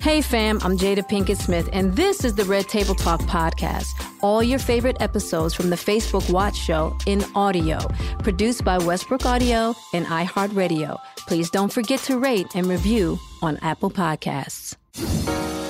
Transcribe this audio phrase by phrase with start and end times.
[0.00, 3.88] Hey fam, I'm Jada Pinkett Smith, and this is the Red Table Talk podcast.
[4.22, 7.78] All your favorite episodes from the Facebook Watch Show in audio,
[8.20, 10.96] produced by Westbrook Audio and iHeartRadio.
[11.26, 14.76] Please don't forget to rate and review on Apple Podcasts.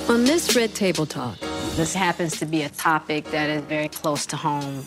[0.07, 1.39] On this Red Table Talk,
[1.75, 4.83] This happens to be a topic that is very close to home.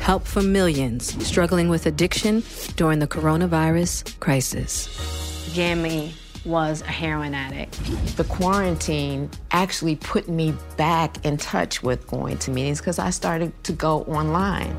[0.00, 2.44] help for millions struggling with addiction
[2.76, 4.88] during the coronavirus crisis.
[5.54, 6.14] Gammy
[6.44, 7.72] was a heroin addict.
[8.16, 13.52] the quarantine actually put me back in touch with going to meetings because I started
[13.64, 14.76] to go online.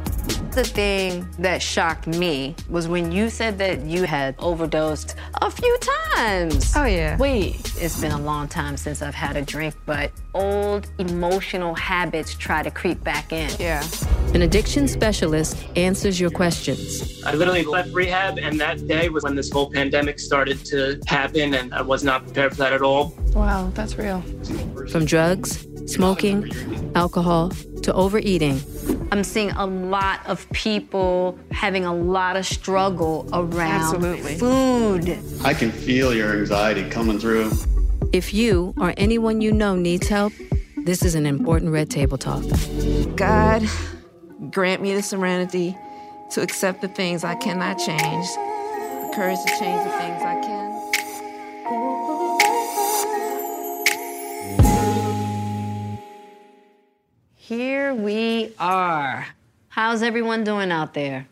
[0.52, 5.78] The thing that shocked me was when you said that you had overdosed a few
[6.16, 6.74] times.
[6.76, 7.18] Oh, yeah.
[7.18, 12.36] Wait, it's been a long time since I've had a drink, but old emotional habits
[12.36, 13.50] try to creep back in.
[13.60, 13.82] Yeah.
[14.34, 17.22] An addiction specialist answers your questions.
[17.26, 21.54] I literally left rehab, and that day was when this whole pandemic started to happen,
[21.54, 23.14] and I was not prepared for that at all.
[23.34, 24.22] Wow, that's real.
[24.90, 26.50] From drugs, smoking,
[26.96, 27.52] alcohol,
[27.84, 28.62] to overeating.
[29.12, 34.38] I'm seeing a lot of people having a lot of struggle around Absolutely.
[34.38, 35.20] food.
[35.44, 37.52] I can feel your anxiety coming through.
[38.14, 40.32] If you or anyone you know needs help,
[40.78, 42.44] this is an important Red Table Talk.
[43.16, 43.68] God,
[44.52, 45.78] grant me the serenity
[46.32, 50.62] to accept the things I cannot change, the courage to change the things I can.
[57.36, 59.28] Here we are.
[59.70, 61.28] How's everyone doing out there?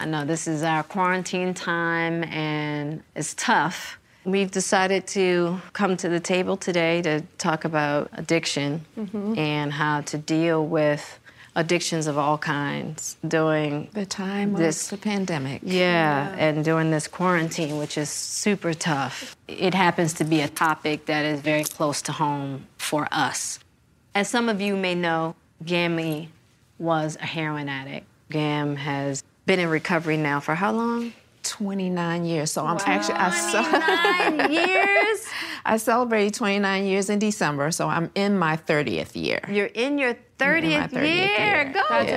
[0.00, 3.98] I know this is our quarantine time and it's tough.
[4.24, 9.38] We've decided to come to the table today to talk about addiction mm-hmm.
[9.38, 11.18] and how to deal with
[11.56, 15.60] addictions of all kinds during The time This- the pandemic.
[15.64, 21.06] yeah, and during this quarantine, which is super tough, it happens to be a topic
[21.06, 23.58] that is very close to home for us.
[24.14, 25.34] As some of you may know,
[25.64, 26.30] Gammy
[26.78, 28.06] was a heroin addict.
[28.30, 31.12] Gam has been in recovery now for how long?
[31.42, 32.52] 29 years.
[32.52, 35.20] So I'm actually I Nine years?
[35.64, 39.40] I celebrated 29 years in December, so I'm in my 30th year.
[39.48, 41.38] You're in your 30th, In 30th year.
[41.38, 41.72] year.
[41.74, 42.16] Go Yeah.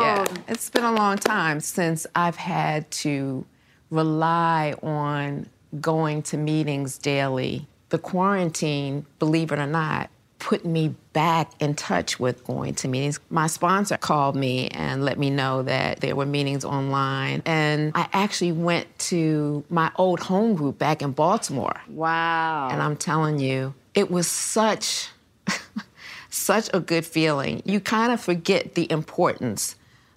[0.00, 3.44] Yeah, it's been a long time since I've had to
[3.90, 5.48] rely on
[5.80, 7.66] going to meetings daily.
[7.90, 10.08] The quarantine, believe it or not,
[10.42, 13.20] put me back in touch with going to meetings.
[13.30, 17.42] My sponsor called me and let me know that there were meetings online.
[17.46, 21.80] And I actually went to my old home group back in Baltimore.
[21.88, 22.70] Wow.
[22.72, 25.10] And I'm telling you, it was such,
[26.28, 27.62] such a good feeling.
[27.64, 29.76] You kind of forget the importance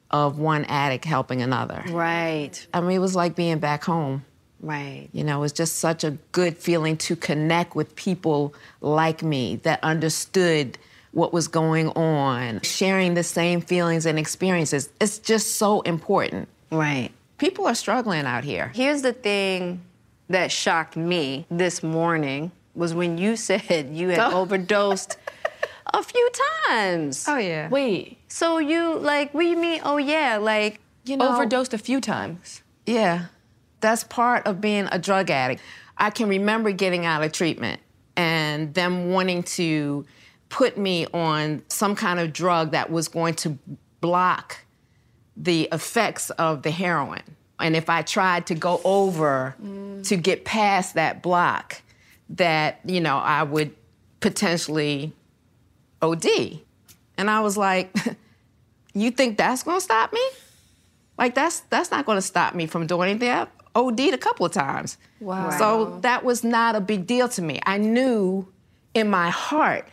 [0.10, 1.84] of one addict helping another.
[1.90, 2.66] Right.
[2.74, 4.26] I mean, it was like being back home.
[4.66, 5.10] Right.
[5.14, 9.58] You know, it was just such a good feeling to connect with people like me
[9.58, 10.78] that understood
[11.12, 14.90] what was going on, sharing the same feelings and experiences.
[15.00, 16.50] It's just so important.
[16.72, 17.12] Right.
[17.38, 18.72] People are struggling out here.
[18.74, 19.82] Here's the thing
[20.30, 24.40] that shocked me this morning was when you said you had Oh.
[24.42, 25.18] overdosed
[25.94, 26.30] a few
[26.68, 27.26] times.
[27.28, 27.70] Oh yeah.
[27.70, 29.82] Wait, So you like what do you mean?
[29.86, 32.64] Oh yeah, like You know, overdosed a few times.
[32.88, 33.26] Yeah.
[33.86, 35.62] That's part of being a drug addict.
[35.96, 37.82] I can remember getting out of treatment
[38.18, 40.06] and them wanting to
[40.50, 43.60] put me on some kind of drug that was going to
[44.02, 44.58] block
[45.38, 47.22] the effects of the heroin.
[47.60, 49.56] And if I tried to go over
[50.04, 51.82] to get past that block,
[52.32, 53.76] that, you know, I would
[54.20, 55.14] potentially
[56.02, 56.26] OD.
[57.20, 57.96] And I was like,
[58.96, 60.28] you think that's gonna stop me?
[61.18, 63.48] Like that's that's not going to stop me from doing anything.
[63.76, 64.98] I've OD'd a couple of times.
[65.20, 65.50] Wow.
[65.58, 67.60] So that was not a big deal to me.
[67.66, 68.48] I knew
[68.94, 69.88] in my heart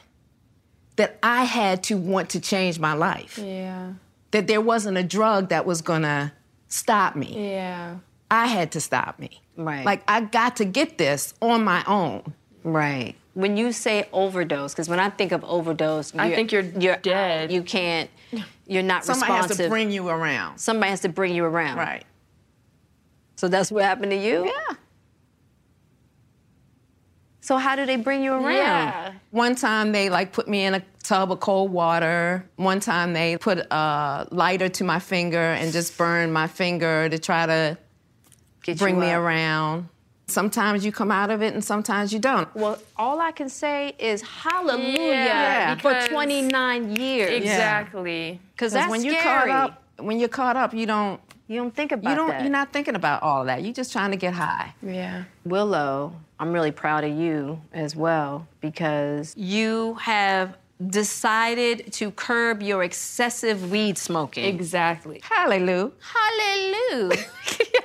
[0.97, 3.39] that I had to want to change my life.
[3.39, 3.95] Yeah.
[4.31, 6.33] That there wasn't a drug that was going to
[6.69, 7.51] stop me.
[7.53, 7.97] Yeah.
[8.31, 9.43] I had to stop me.
[9.57, 9.85] Right.
[9.85, 12.35] Like I got to get this on my own.
[12.65, 13.15] Right.
[13.35, 17.51] When you say overdose, because when I think of overdose, I think you're you're dead.
[17.51, 18.11] You can't.
[18.67, 19.57] You're not Somebody responsive.
[19.57, 20.59] Somebody has to bring you around.
[20.59, 21.79] Somebody has to bring you around.
[21.79, 22.05] Right.
[23.43, 24.45] So that's what happened to you.
[24.45, 24.77] Yeah.
[27.41, 28.55] So how do they bring you around?
[28.55, 29.15] Yeah.
[29.33, 32.49] One time they like put me in a tub of cold water.
[32.55, 37.19] One time they put a lighter to my finger and just burned my finger to
[37.19, 37.79] try to
[38.63, 39.89] Get bring me around.
[40.29, 42.49] Sometimes you come out of it and sometimes you don't.
[42.55, 47.43] Well, all I can say is hallelujah Yeah, for 29 years.
[47.43, 48.39] Exactly.
[48.53, 51.21] Because that's when you're caught up, when you're caught up, you don't
[51.53, 52.41] you don't think about you don't that.
[52.43, 53.63] you're not thinking about all of that.
[53.63, 54.75] You're just trying to get high.
[54.83, 55.25] Yeah.
[55.45, 60.57] Willow, I'm really proud of you as well because you have
[60.89, 64.45] decided to curb your excessive weed smoking.
[64.45, 65.21] Exactly.
[65.23, 65.91] Hallelujah.
[66.01, 67.25] Hallelujah.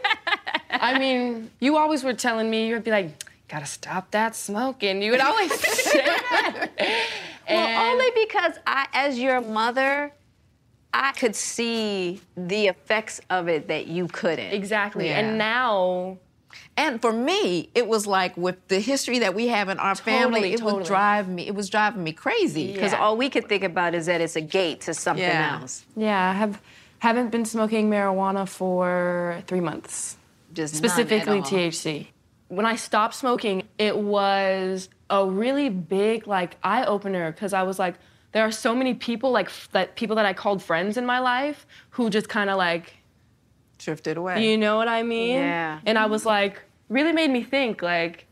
[0.72, 3.10] I mean, you always were telling me, you'd be like,
[3.48, 5.02] gotta stop that smoking.
[5.02, 6.70] You would always say that.
[6.78, 10.12] well, And- only because I, as your mother,
[10.94, 14.52] I could see the effects of it that you couldn't.
[14.54, 15.08] Exactly.
[15.08, 15.20] Yeah.
[15.20, 16.18] And now,
[16.76, 20.54] And for me, it was like with the history that we have in our family,
[20.54, 20.74] it totally.
[20.80, 21.46] would drive me.
[21.46, 22.72] It was driving me crazy.
[22.74, 23.00] Because Yeah.
[23.00, 25.60] all we could think about is that it's a gate to something Yeah.
[25.62, 25.86] else.
[25.96, 26.62] yeah, I have
[27.00, 30.18] haven't been smoking marijuana for three months.
[30.54, 31.50] Just none specifically at all.
[31.52, 32.08] THC.
[32.48, 37.78] When I stopped smoking, it was a really big like eye opener because I was
[37.78, 37.96] like,
[38.34, 41.66] there are so many people like that people that I called friends in my life
[41.92, 42.94] who just kind of like,
[43.80, 44.48] Drifted away.
[44.50, 45.36] you know what I mean?
[45.38, 45.80] Yeah.
[45.86, 48.26] And I was like, really made me think like,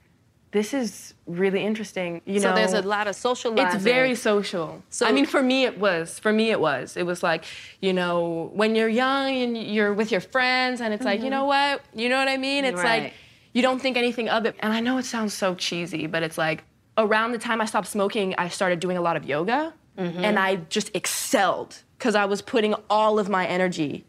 [0.51, 2.21] this is really interesting.
[2.25, 3.75] You So know, there's a lot of socializing.
[3.75, 4.81] it's very social.
[4.89, 6.17] So- I mean, for me, it was.
[6.17, 6.95] For me, it was.
[6.97, 7.43] It was like,
[7.81, 11.45] you know, when you're young and you're with your friends, and it's like, you know
[11.45, 11.81] what?
[11.93, 12.63] You know what I mean?
[12.65, 12.85] It's Mm-hmm.
[12.87, 13.03] Right.
[13.03, 13.13] like,
[13.53, 14.55] you don't think anything of it.
[14.59, 16.63] And I know it sounds so cheesy, but it's like,
[16.97, 20.25] around the time I stopped smoking, I started doing a lot of yoga, Mm-hmm.
[20.25, 24.03] and I just excelled because I was putting all of my energy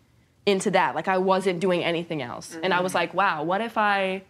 [0.44, 0.94] into that.
[0.94, 2.56] Like, I wasn't doing anything else.
[2.62, 2.96] And I was Mm-hmm.
[2.98, 4.22] like, wow, what if I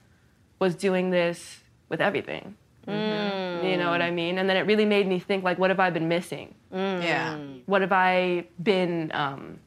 [0.58, 2.56] was doing this with everything?
[2.86, 4.38] You know what I mean?
[4.38, 6.54] And then it really made me think, like, what have I been missing?
[6.72, 7.36] yeah.
[7.66, 9.58] What have I been um,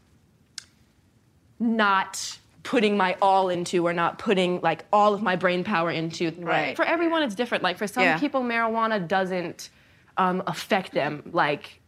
[1.60, 6.32] not putting my all into, or not putting like all of my brain power into?
[6.40, 6.76] Right.
[6.76, 7.64] For everyone, it's different.
[7.64, 8.18] Like for some Yeah.
[8.20, 9.70] people, marijuana doesn't
[10.18, 11.24] um, affect them.
[11.34, 11.79] Like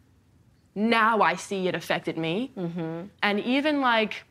[0.74, 3.08] now, I see it affected me, mm-hmm.
[3.22, 4.24] and even like,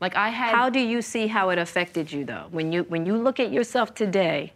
[0.00, 0.54] like I had.
[0.54, 2.46] How do you see how it affected you though?
[2.50, 4.52] When you when you look at yourself today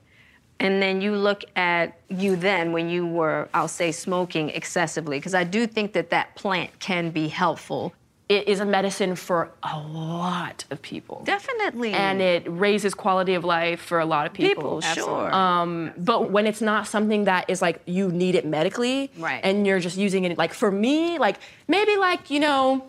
[0.61, 5.35] and then you look at you then when you were I'll say smoking excessively because
[5.35, 7.93] I do think that that plant can be helpful.
[8.29, 11.23] It is a medicine for a lot of people.
[11.25, 11.93] Definitely.
[11.93, 14.55] and it raises quality of life for a lot of people.
[14.55, 15.35] People, sure.
[15.35, 19.41] Um, but when it's not something that is like you need it medically, Right.
[19.45, 21.37] And you're just using it like for me, like
[21.69, 22.85] maybe like you know,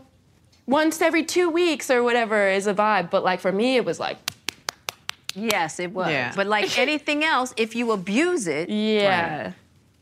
[0.66, 3.10] once every two weeks or whatever is a vibe.
[3.10, 4.18] But like for me, it was like
[5.36, 6.10] yes, it was.
[6.10, 6.32] Yeah.
[6.36, 9.54] But like anything else, if you abuse it, yeah,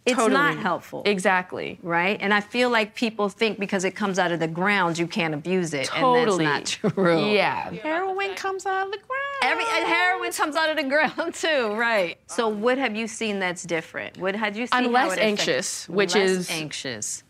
[0.05, 1.03] it's not helpful.
[1.05, 1.77] Exactly.
[1.83, 2.17] Right?
[2.19, 5.33] And I feel like people think because it comes out of the ground, you can't
[5.33, 5.85] abuse it.
[5.87, 6.45] Totally.
[6.45, 7.31] And that's not true.
[7.31, 7.71] Yeah.
[7.71, 9.21] Heroin comes out of the ground.
[9.43, 12.17] Every and heroin comes out of the ground too, right?
[12.27, 14.17] So what have you seen that's different?
[14.17, 14.85] What had you seen?
[14.85, 17.23] I'm less it affects- anxious, which Less is anxious.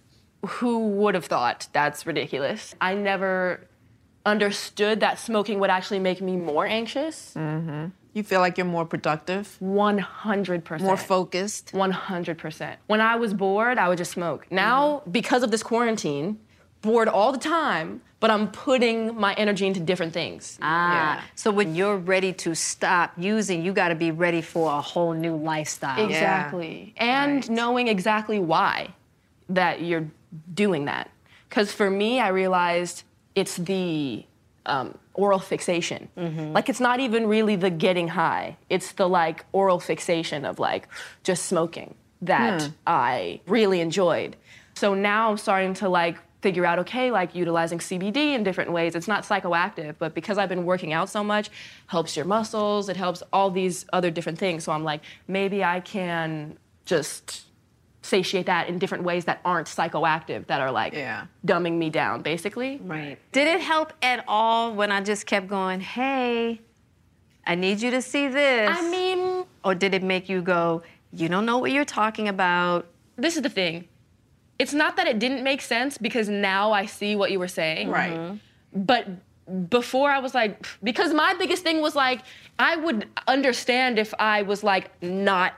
[0.45, 2.73] Who would have thought that's ridiculous?
[2.81, 3.67] I never
[4.25, 7.33] understood that smoking would actually make me more anxious.
[7.35, 7.87] Mm-hmm.
[8.13, 10.81] You feel like you're more productive, 100%.
[10.81, 11.71] more focused.
[11.71, 12.75] 100%.
[12.87, 14.47] When I was bored, I would just smoke.
[14.51, 16.37] Now, because of this quarantine,
[16.81, 20.59] bored all the time, but I'm putting my energy into different things.
[20.61, 24.81] Ah, so when you're ready to stop using, you got to be ready for a
[24.81, 26.03] whole new lifestyle.
[26.03, 26.93] Exactly.
[26.97, 28.93] And knowing exactly why
[29.49, 30.07] that you're
[30.53, 31.09] doing that.
[31.49, 33.03] Because for me, I realized
[33.35, 34.25] it's the
[34.65, 36.07] um, oral fixation.
[36.53, 40.87] Like, it's not even really the getting high, it's the like oral fixation of like
[41.23, 42.67] just smoking that Hmm.
[42.87, 44.35] I really enjoyed.
[44.75, 48.95] So now I'm starting to like figure out okay like utilizing CBD in different ways
[48.95, 51.51] it's not psychoactive but because I've been working out so much
[51.85, 55.81] helps your muscles it helps all these other different things so I'm like maybe I
[55.81, 57.45] can just
[58.01, 61.25] satiate that in different ways that aren't psychoactive that are like yeah.
[61.45, 65.79] dumbing me down basically right Did it help at all when I just kept going,
[65.79, 66.61] hey,
[67.45, 68.69] I need you to see this?
[68.71, 72.87] I mean, or did it make you go, you don't know what you're talking about?
[73.17, 73.87] this is the thing
[74.57, 77.89] it's not that it didn't make sense because now I see what you were saying
[77.89, 78.13] Right.
[78.13, 78.83] Mm-hmm.
[78.83, 79.07] but
[79.69, 82.21] before I was like, because my biggest thing was like,
[82.57, 85.53] I would understand if I was like not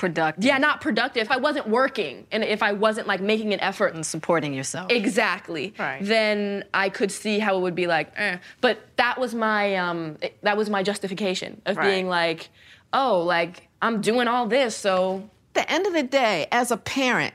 [0.00, 0.42] productive.
[0.42, 1.22] Yeah, not productive.
[1.22, 4.90] If I wasn't working and if I wasn't like making an effort and supporting yourself.
[4.90, 5.74] Exactly.
[5.78, 6.02] Right.
[6.02, 8.38] Then I could see how it would be like, eh.
[8.62, 11.86] But that was my um, that was my justification of Right.
[11.90, 12.48] being like,
[12.94, 15.28] oh, like I'm doing all this, so.
[15.54, 17.34] At the end of the day, as a parent,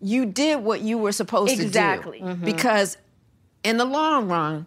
[0.00, 2.20] you did what you were supposed Exactly.
[2.20, 2.34] to do.
[2.34, 2.44] Mhm.
[2.44, 2.96] Because
[3.64, 4.66] in the long run,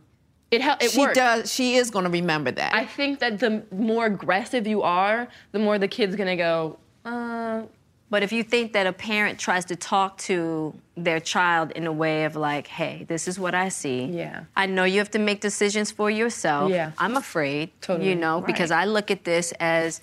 [0.49, 1.15] it, hel- it she worked.
[1.15, 1.53] does.
[1.53, 2.73] She is going to remember that.
[2.73, 6.79] I think that the more aggressive you are, the more the kid's gonna go.
[7.07, 7.61] Uh,
[8.09, 11.91] But if you think that a parent tries to talk to their child in a
[11.91, 14.05] way of like, hey, this is what I see.
[14.05, 14.45] Yeah.
[14.55, 16.71] I know you have to make decisions for yourself.
[16.71, 16.91] Yeah.
[16.97, 18.07] I'm afraid, Totally.
[18.09, 19.99] you know, because I look at this as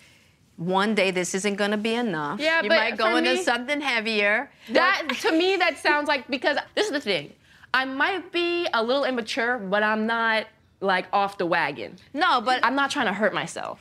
[0.57, 2.41] one day this isn't going to be enough.
[2.41, 4.51] Yeah, you but might go into me- something heavier.
[4.73, 7.33] That to me that sounds like because this is the thing.
[7.73, 10.47] I might be a little immature, but I'm not
[10.81, 11.97] like off the wagon.
[12.13, 13.77] No, but I'm not trying to hurt myself.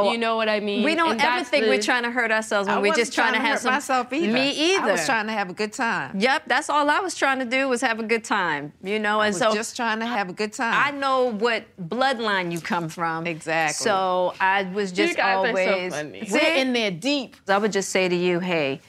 [0.00, 0.12] No.
[0.12, 0.84] You know what I mean?
[0.84, 3.12] We don't And ever think the- we're trying to hurt ourselves when I we're just
[3.12, 3.72] trying, to have hurt some.
[3.74, 4.32] myself either.
[4.32, 4.88] Me either.
[4.88, 6.18] I was trying to have a good time.
[6.18, 9.20] Yep, that's all I was trying to do was have a good time, you know.
[9.20, 10.74] I And was so just trying to have a good time.
[10.74, 13.26] I know what bloodline you come from.
[13.26, 13.74] Exactly.
[13.84, 15.94] So I was just guys are so always.
[15.94, 16.28] funny.
[16.30, 17.36] We're in there deep.
[17.48, 18.80] I would just say to you, hey,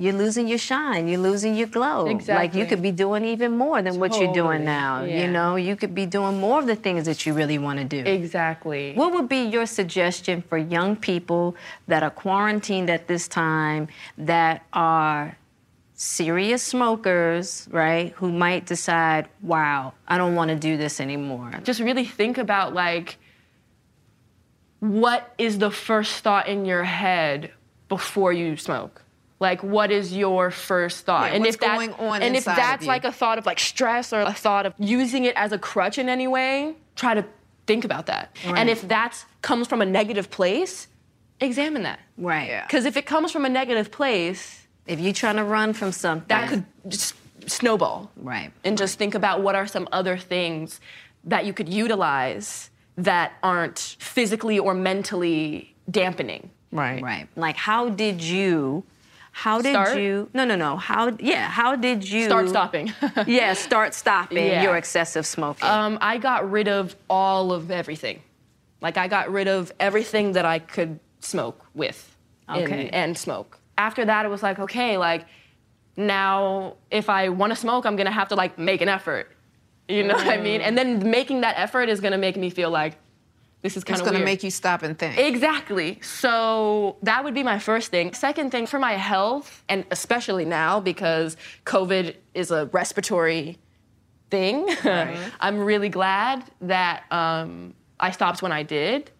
[0.00, 1.08] you're losing your shine.
[1.08, 2.06] You're losing your glow.
[2.26, 5.04] Like you could be doing even more than what you're doing now.
[5.04, 5.20] Yeah.
[5.20, 7.84] You know, you could be doing more of the things that you really want to
[7.84, 7.98] do.
[7.98, 8.94] Exactly.
[8.94, 11.54] What would be your suggestion for young people
[11.86, 15.36] that are quarantined at this time that are
[15.92, 18.12] serious smokers, right?
[18.12, 21.52] Who might decide, wow, I don't want to do this anymore.
[21.62, 23.18] Just really think about like
[24.78, 27.50] what is the first thought in your head
[27.90, 29.02] before you smoke?
[29.40, 31.30] Like what is your first thought?
[31.30, 33.58] Yeah, and what's if that's going on and if that's like a thought of like
[33.58, 37.24] stress or a thought of using it as a crutch in any way, try to
[37.66, 38.36] think about that.
[38.44, 38.58] Right.
[38.58, 40.88] And if that comes from a negative place,
[41.40, 42.00] examine that.
[42.18, 42.62] Right.
[42.66, 46.26] Because if it comes from a negative place, If you're trying to run from something,
[46.28, 47.14] that could just
[47.46, 48.10] snowball.
[48.16, 48.50] Right.
[48.64, 50.80] And just think about what are some other things
[51.24, 56.50] that you could utilize that aren't physically or mentally dampening.
[56.72, 57.00] Right.
[57.00, 57.28] Right.
[57.36, 58.84] Like, how did you?
[59.40, 59.98] How did Start?
[59.98, 60.28] you?
[60.34, 60.76] No, no, no.
[60.76, 61.16] How?
[61.18, 61.48] Yeah.
[61.48, 62.92] How did you Start stopping.
[63.26, 63.54] yeah.
[63.54, 64.62] Start stopping Yeah.
[64.62, 65.66] your excessive smoking.
[65.66, 68.20] Um, I got rid of all of everything.
[68.82, 72.14] Like I got rid of everything that I could smoke with
[72.50, 72.90] Okay.
[72.92, 73.58] and, smoke.
[73.78, 75.24] After that, it was like, okay, like
[75.96, 79.32] now if I want to smoke, I'm gonna have to like make an effort.
[79.88, 80.60] You know what I mean?
[80.60, 82.98] And then making that effort is gonna make me feel like
[83.62, 84.24] this is kind It's of going to weird.
[84.26, 85.18] make you stop and think.
[85.18, 85.98] Exactly.
[86.02, 88.14] So that would be my first thing.
[88.14, 91.36] Second thing, for my health, and especially now because
[91.66, 93.58] COVID is a respiratory
[94.30, 94.68] thing,
[95.40, 99.10] I'm really glad that um, I stopped when I did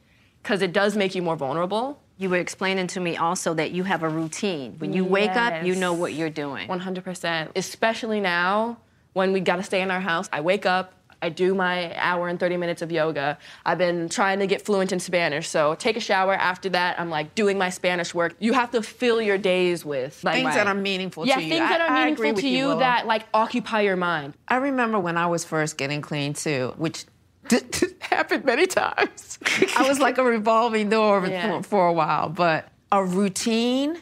[0.43, 2.01] because it does make you more vulnerable.
[2.17, 4.75] you were explaining to me also that you have a routine.
[4.79, 6.69] When you wake up, you know what you're doing.
[6.69, 7.49] 100%.
[7.57, 8.79] Especially now
[9.13, 10.29] when we got to stay in our house.
[10.33, 13.39] I wake up, I do my hour and 30 minutes of yoga.
[13.67, 15.49] I've been trying to get fluent in Spanish.
[15.49, 16.35] So take a shower.
[16.35, 18.35] After that, I'm like doing my Spanish work.
[18.39, 21.49] You have to fill your days with like, Things that are meaningful yeah, to you.
[21.50, 24.35] things that are meaningful to you, you that like occupy your mind.
[24.49, 27.05] I remember when I was first getting clean too, which
[28.00, 29.39] happened many times.
[29.77, 31.59] I was like a revolving door Yeah.
[31.59, 33.97] for, for a while, but a routine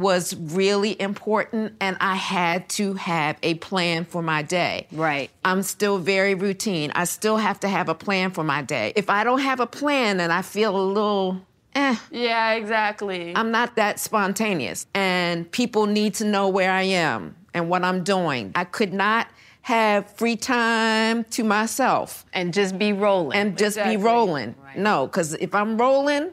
[0.00, 4.86] was really important, and I had to have a plan for my day.
[4.92, 5.30] Right.
[5.44, 6.92] I'm still very routine.
[6.94, 8.92] I still have to have a plan for my day.
[8.96, 11.40] If I don't have a plan and I feel a little
[11.74, 13.32] eh, Yeah, exactly.
[13.34, 18.04] I'm not that spontaneous, and people need to know where I am and what I'm
[18.04, 18.52] doing.
[18.54, 19.28] I could not
[19.62, 23.36] have free time to myself And just be rolling.
[23.38, 23.96] and just Exactly.
[23.96, 24.54] be rolling.
[24.76, 26.30] No, because if I'm rolling,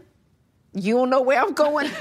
[0.74, 1.90] you don't know where I'm going.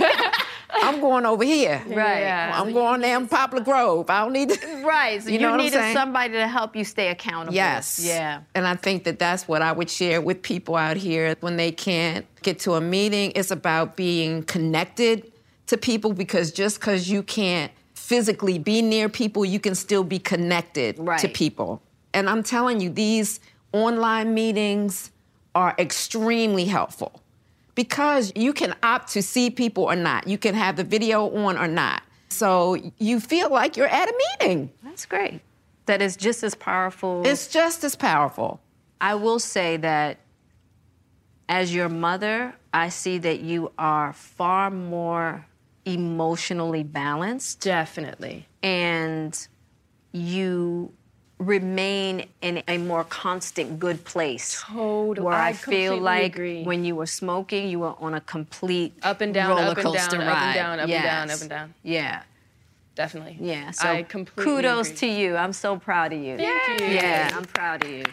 [0.71, 1.83] I'm going over here.
[1.87, 2.21] Right.
[2.21, 2.53] Yeah.
[2.55, 4.11] I'm going down Poplar Grove.
[4.11, 4.83] I don't need to.
[4.85, 5.23] Right.
[5.23, 7.55] So You you, know what I'm needed somebody to help you stay accountable.
[7.55, 8.01] Yes.
[8.05, 8.43] Yeah.
[8.55, 11.73] And I think that that's what I would share with people out here when they
[11.73, 13.33] can't get to a meeting.
[13.35, 15.33] It's about being connected
[15.69, 20.19] to people because just because you can't physically be near people, you can still be
[20.19, 21.35] connected to Right.
[21.35, 21.83] people.
[22.15, 23.41] And I'm telling you, these
[23.73, 25.11] online meetings
[25.55, 27.21] are extremely helpful
[27.77, 30.27] because you can opt to see people or not.
[30.27, 32.03] You can have the video on or not.
[32.29, 34.73] So you feel like you're at a meeting.
[34.83, 35.41] That's great.
[35.85, 37.23] That is just as powerful.
[37.25, 38.61] It's just as powerful.
[39.01, 40.19] I will say that
[41.49, 45.47] as your mother, I see that you are far more
[45.85, 48.49] emotionally balanced Definitely.
[48.63, 49.47] and
[50.11, 50.93] you
[51.39, 54.63] remain in a more constant good place.
[54.67, 55.25] Totally.
[55.27, 56.63] Where I, I feel like agree.
[56.65, 59.85] when you were smoking, you were on a complete Up and down, roller up and
[59.85, 60.55] down, coaster up and ride.
[60.55, 61.75] down, up and down, up and down.
[61.83, 62.23] Yeah,
[62.95, 63.37] Definitely.
[63.41, 63.71] yeah.
[63.73, 64.99] So I completely kudos agree.
[64.99, 65.37] to you.
[65.37, 66.39] I'm so proud of you.
[66.39, 66.87] Thank you.
[66.87, 68.05] Yeah, I'm proud of you.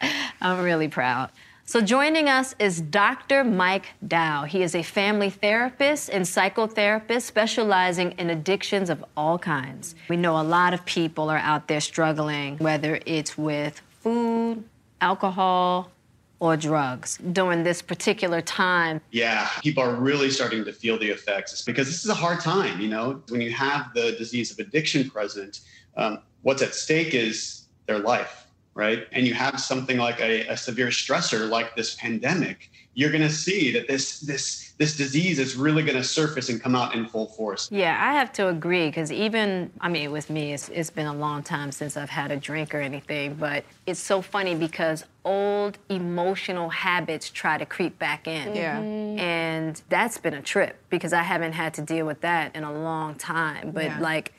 [0.40, 1.30] I'm really proud.
[1.70, 3.44] So, joining us is Dr.
[3.44, 4.42] Mike Dow.
[4.42, 9.94] He is a family therapist and psychotherapist specializing in addictions of all kinds.
[10.08, 14.64] We know a lot of people are out there struggling, whether it's with food,
[15.00, 15.92] alcohol,
[16.40, 17.18] or drugs.
[17.30, 22.02] During this particular time, Yeah, people are really starting to feel the effects because this
[22.02, 22.80] is a hard time.
[22.80, 25.60] You know, when you have the disease of addiction present,
[25.96, 28.48] um, what's at stake is their life,
[28.80, 29.06] right?
[29.12, 32.70] And you have something like a, a severe stressor like this pandemic.
[32.94, 36.58] You're going to see that this this this disease is really going to surface and
[36.60, 37.70] come out in full force.
[37.70, 41.12] Yeah, I have to agree because even, I mean, with me, it's, it's been a
[41.12, 45.76] long time since I've had a drink or anything, but it's so funny because old
[45.90, 48.56] emotional habits try to creep back in.
[48.56, 48.80] Yeah.
[48.80, 49.18] Mm-hmm.
[49.18, 52.72] And that's been a trip because I haven't had to deal with that in a
[52.72, 53.72] long time.
[53.72, 54.00] But Yeah.
[54.00, 54.32] like,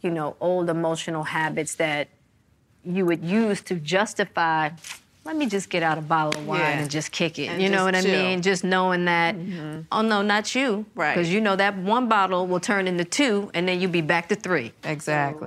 [0.00, 2.08] you know, old emotional habits that
[2.84, 4.70] you would use to justify.
[5.24, 6.78] Let me just get out a bottle of wine Yeah.
[6.80, 7.46] and just kick it.
[7.46, 8.10] And you know what I chill.
[8.10, 8.22] Mm-hmm.
[8.26, 8.42] mean?
[8.42, 9.36] Just knowing that,
[9.92, 10.84] oh no, not you.
[10.96, 11.14] Right.
[11.14, 14.28] Because you know that one bottle will turn into two, and then you'll be back
[14.30, 14.72] to three.
[14.82, 15.46] Exactly.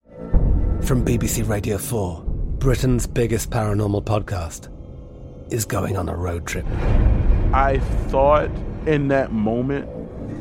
[0.84, 2.24] From BBC Radio 4,
[2.60, 4.69] Britain's biggest paranormal podcast
[5.52, 6.65] is going on a road trip.
[7.54, 8.50] I thought
[8.88, 9.89] in that moment,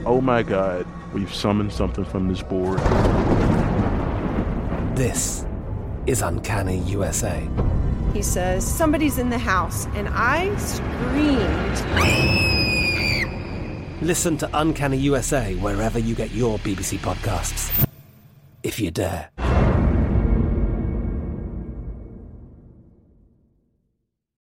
[0.07, 2.79] oh my God, we've summoned something from this board.
[4.97, 5.45] This
[6.07, 7.49] is Uncanny USA.
[8.13, 9.87] He says, Somebody's in the house.
[9.95, 11.83] And I screamed.
[14.03, 17.87] Listen to Uncanny USA wherever you get your BBC podcasts,
[18.63, 19.31] if you dare.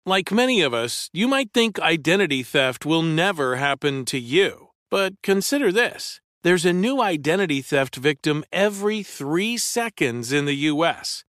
[0.06, 4.70] Like many of us, you might think identity theft will never happen to you.
[4.90, 11.24] But consider this there's a new identity theft victim every three seconds in the U.S.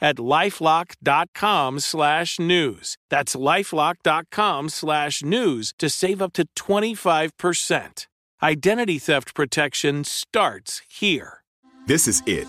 [0.00, 2.96] at lifelock.com slash news.
[3.08, 8.06] That's lifelock.com slash news to save up to 25%.
[8.42, 11.42] Identity theft protection starts here.
[11.86, 12.48] This is it.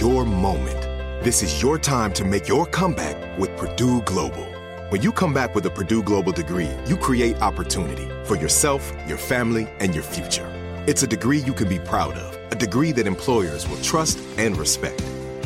[0.00, 0.80] Your moment.
[1.24, 4.44] This is your time to make your comeback with Purdue Global.
[4.90, 9.16] When you come back with a Purdue Global degree, you create opportunity for yourself, your
[9.16, 10.50] family, and your future.
[10.86, 14.56] It's a degree you can be proud of, a degree that employers will trust and
[14.56, 15.02] respect.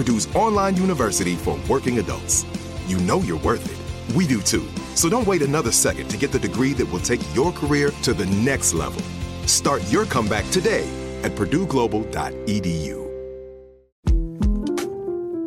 [0.00, 2.46] Purdue's online university for working adults.
[2.86, 4.16] You know you're worth it.
[4.16, 4.66] We do too.
[4.94, 8.14] So don't wait another second to get the degree that will take your career to
[8.14, 9.02] the next level.
[9.46, 10.88] Start your comeback today
[11.22, 13.10] at purdueglobal.edu.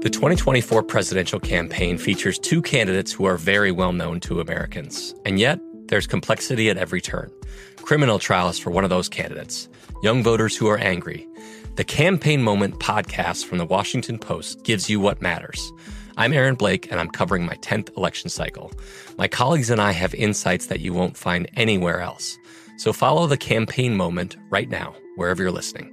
[0.04, 5.16] The 2024 presidential campaign features two candidates who are very well known to Americans.
[5.26, 7.32] And yet, there's complexity at every turn.
[7.78, 9.68] Criminal trials for one of those candidates,
[10.04, 11.28] young voters who are angry.
[11.76, 15.74] The Campaign Moment podcast from the Washington Post gives you what matters.
[16.18, 18.72] I'm Aaron Blake, and I'm covering my 10th election cycle.
[19.18, 22.38] My colleagues and I have insights that you won't find anywhere else.
[22.78, 25.92] So follow the Campaign Moment right now, wherever you're listening.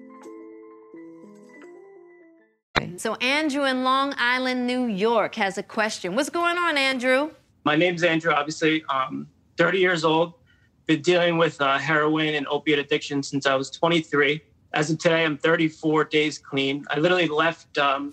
[2.99, 6.15] So Andrew in Long Island, New York has a question.
[6.15, 7.31] What's going on, Andrew?
[7.65, 8.85] My name's Andrew, obviously.
[8.91, 10.35] Um, 30 years old.
[10.85, 14.43] Been dealing with uh, heroin and opiate addiction since I was 23.
[14.73, 16.85] As of today, I'm 34 days clean.
[16.91, 17.77] I literally left.
[17.79, 18.13] Um,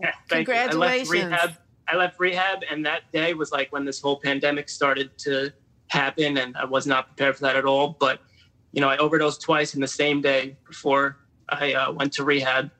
[0.00, 0.12] yeah, you.
[0.12, 1.10] I left Congratulations.
[1.10, 1.56] rehab.
[1.88, 5.52] I left rehab, and that day was like when this whole pandemic started to
[5.88, 7.96] happen, and I was not prepared for that at all.
[8.00, 8.20] But
[8.72, 11.18] you know, I overdosed twice in the same day before
[11.48, 12.70] I uh, went to rehab,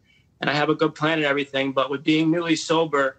[0.41, 1.73] and I have a good plan and everything.
[1.73, 3.19] But with being newly sober,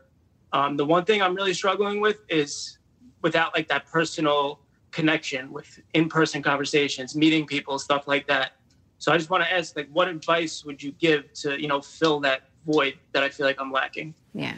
[0.54, 2.80] um, the one thing I'm really struggling with is
[3.22, 8.54] without like that personal connection with in-person conversations, meeting people, stuff like that.
[9.02, 11.82] So I just want to ask, like, what advice would you give to you know
[11.82, 14.14] fill that void that I feel like I'm lacking?
[14.36, 14.54] Yeah.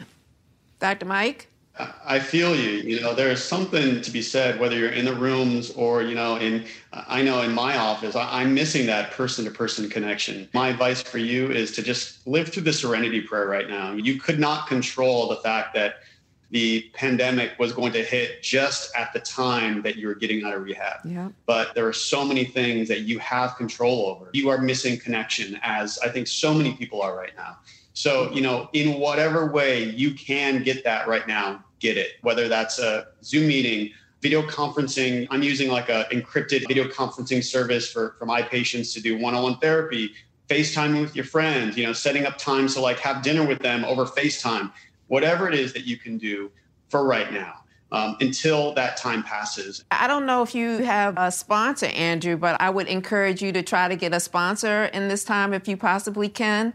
[0.80, 1.06] Dr.
[1.06, 1.48] Mike?
[2.04, 2.70] I feel you.
[2.70, 6.14] You know, there is something to be said, whether you're in the rooms or, you
[6.14, 10.48] know, in, I know in my office, I, I'm missing that person to person connection.
[10.52, 13.92] My advice for you is to just live through the serenity prayer right now.
[13.94, 15.96] You could not control the fact that
[16.54, 20.54] the pandemic was going to hit just at the time that you were getting out
[20.54, 21.00] of rehab.
[21.04, 21.30] Yeah.
[21.46, 24.30] But there are so many things that you have control over.
[24.32, 27.58] You are missing connection, as I think so many people are right now.
[27.92, 32.12] So, you know, in whatever way you can get that right now, get it.
[32.22, 33.90] Whether that's a Zoom meeting,
[34.22, 35.26] video conferencing.
[35.32, 39.58] I'm using like a encrypted video conferencing service for, for my patients to do one-on-one
[39.58, 40.12] therapy,
[40.48, 43.84] FaceTime with your friends, you know, setting up times to like have dinner with them
[43.84, 44.70] over FaceTime,
[45.08, 46.50] whatever it is that you can do
[46.88, 47.60] for right now.
[47.92, 49.84] Um, until that time passes.
[49.92, 53.62] I don't know if you have a sponsor, Andrew, but I would encourage you to
[53.62, 56.74] try to get a sponsor in this time if you possibly can.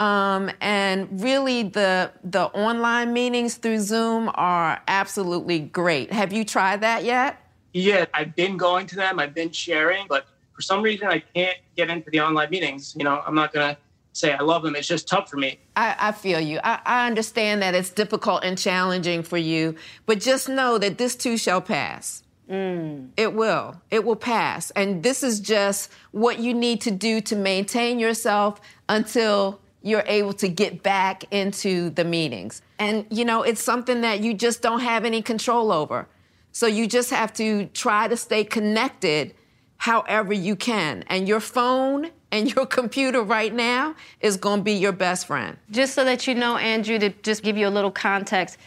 [0.00, 6.12] Um, and really, the the online meetings through Zoom are absolutely great.
[6.12, 7.40] Have you tried that yet?
[7.72, 11.58] Yeah, I've been going to them, I've been sharing, but for some reason I can't
[11.76, 12.94] get into the online meetings.
[12.96, 13.76] You know, I'm not gonna
[14.16, 14.74] say I love them.
[14.76, 15.58] It's just tough for me.
[15.76, 16.58] I, I feel you.
[16.64, 19.74] I, I understand that it's difficult and challenging for you,
[20.06, 22.22] but just know that this too shall pass.
[22.50, 23.10] Mm.
[23.16, 23.80] It will.
[23.90, 24.70] It will pass.
[24.72, 30.32] And this is just what you need to do to maintain yourself until you're able
[30.34, 32.62] to get back into the meetings.
[32.78, 36.08] And, you know, it's something that you just don't have any control over.
[36.52, 39.34] So you just have to try to stay connected
[39.76, 41.04] however you can.
[41.08, 45.56] And your phone and your computer right now is going to be your best friend.
[45.70, 48.58] Just so that you know, Andrew, to just give you a little context,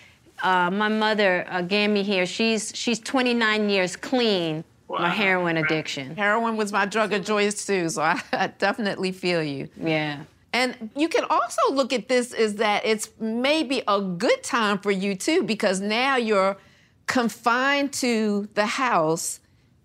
[0.41, 6.15] uh, my mother, uh, Gammy here, she's she's 29 years clean of heroin addiction.
[6.15, 9.69] Heroin was my drug of choice too, so I, I definitely feel you.
[9.79, 10.23] Yeah.
[10.51, 14.89] And you can also look at this as that it's maybe a good time for
[14.91, 16.57] you too, because now you're
[17.05, 19.39] confined to the house.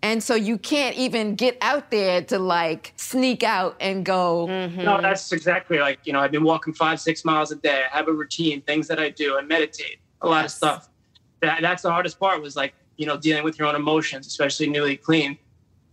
[0.05, 4.45] And so you can't even get out there to like sneak out and go.
[4.47, 7.85] No, that's exactly like, you know, I've been walking five, six miles a day.
[7.91, 10.91] I have a routine, things that I do, and meditate, a lot of stuff.
[11.41, 14.69] That, that's the hardest part was like, you know, dealing with your own emotions, especially
[14.69, 15.39] newly clean.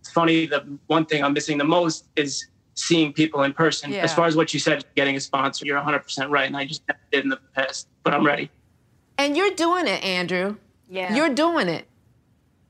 [0.02, 3.94] It's funny, the one thing I'm missing the most is seeing people in person.
[3.94, 4.04] Yeah.
[4.04, 6.48] As far as what you said, getting a sponsor, you're 100% right.
[6.48, 8.52] And I just never did in the past, but I'm ready.
[9.18, 10.58] And you're doing it, Andrew.
[10.90, 11.16] Yeah.
[11.16, 11.88] You're doing it.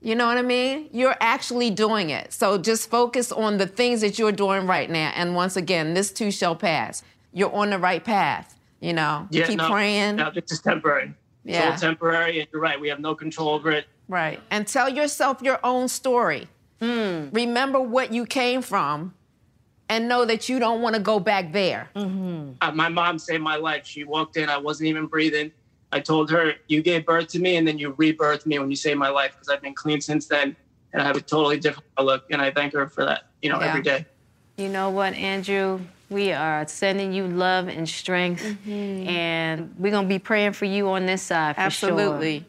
[0.03, 0.89] You know what I mean?
[0.91, 2.33] You're actually doing it.
[2.33, 5.11] So just focus on the things that you're doing right now.
[5.15, 7.03] And once again, this too shall pass.
[7.33, 8.57] You're on the right path.
[8.79, 10.15] You know, Yeah, keep no, praying.
[10.15, 11.13] No, this is temporary.
[11.45, 11.71] It's Yeah.
[11.71, 12.79] all temporary, and you're right.
[12.81, 13.85] We have no control over it.
[14.07, 14.39] Right.
[14.49, 16.47] And tell yourself your own story.
[16.81, 19.13] Remember what you came from
[19.87, 21.89] and know that you don't want to go back there.
[21.95, 23.85] Uh, my mom saved my life.
[23.85, 25.51] She walked in, I wasn't even breathing.
[25.91, 28.75] I told her, You gave birth to me, and then you rebirthed me when you
[28.75, 30.55] saved my life because I've been clean since then,
[30.93, 32.25] and I have a totally different look.
[32.31, 33.67] And I thank her for that, you know, Yeah.
[33.67, 34.05] every day.
[34.57, 35.81] You know what, Andrew?
[36.09, 39.07] We are sending you love and strength, mm-hmm.
[39.07, 42.39] and we're gonna be praying for you on this side for Absolutely.
[42.39, 42.47] sure.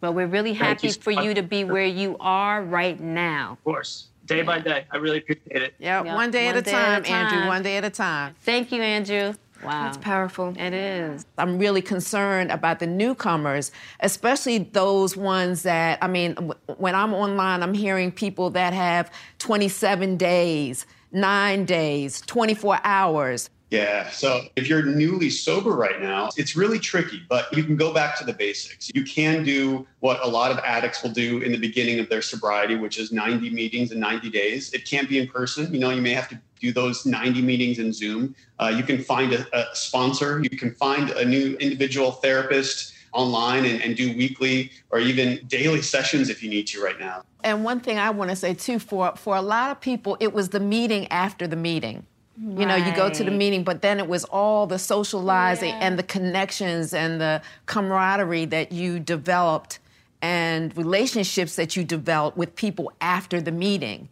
[0.00, 1.24] But we're really happy you so for much.
[1.24, 3.52] you to be where you are right now.
[3.52, 4.84] Of course, day by day.
[4.92, 5.74] I really appreciate it.
[5.78, 7.84] Yeah, Yep, one day, one at, a day at a time, Andrew, one day at
[7.84, 8.36] a time.
[8.42, 9.34] Thank you, Andrew.
[9.64, 9.84] Wow.
[9.84, 10.54] That's powerful.
[10.58, 11.24] It is.
[11.38, 17.14] I'm really concerned about the newcomers, especially those ones that, I mean, w- when I'm
[17.14, 23.48] online, I'm hearing people that have 27 days, nine days, 24 hours.
[23.70, 24.08] Yeah.
[24.10, 28.16] So if you're newly sober right now, it's really tricky, but you can go back
[28.18, 28.88] to the basics.
[28.94, 32.22] You can do what a lot of addicts will do in the beginning of their
[32.22, 34.72] sobriety, which is 90 meetings in 90 days.
[34.72, 35.72] It can't be in person.
[35.74, 38.34] You know, you may have to do those 90 meetings in Zoom.
[38.58, 40.40] Uh, you can find a, a sponsor.
[40.42, 45.82] You can find a new individual therapist online and, and do weekly or even daily
[45.82, 47.22] sessions if you need to right now.
[47.44, 50.32] And one thing I want to say too, for for a lot of people, it
[50.32, 52.06] was the meeting after the meeting.
[52.36, 55.96] You know, you go to the meeting, but then it was all the socializing and
[55.96, 59.78] the connections and the camaraderie that you developed
[60.20, 64.08] and relationships that you developed with people after the meeting.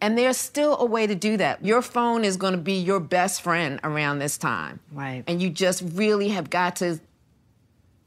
[0.00, 1.64] And there's still a way to do that.
[1.64, 4.80] Your phone is going to be your best friend around this time.
[4.92, 5.24] Right.
[5.26, 7.00] And you just really have got to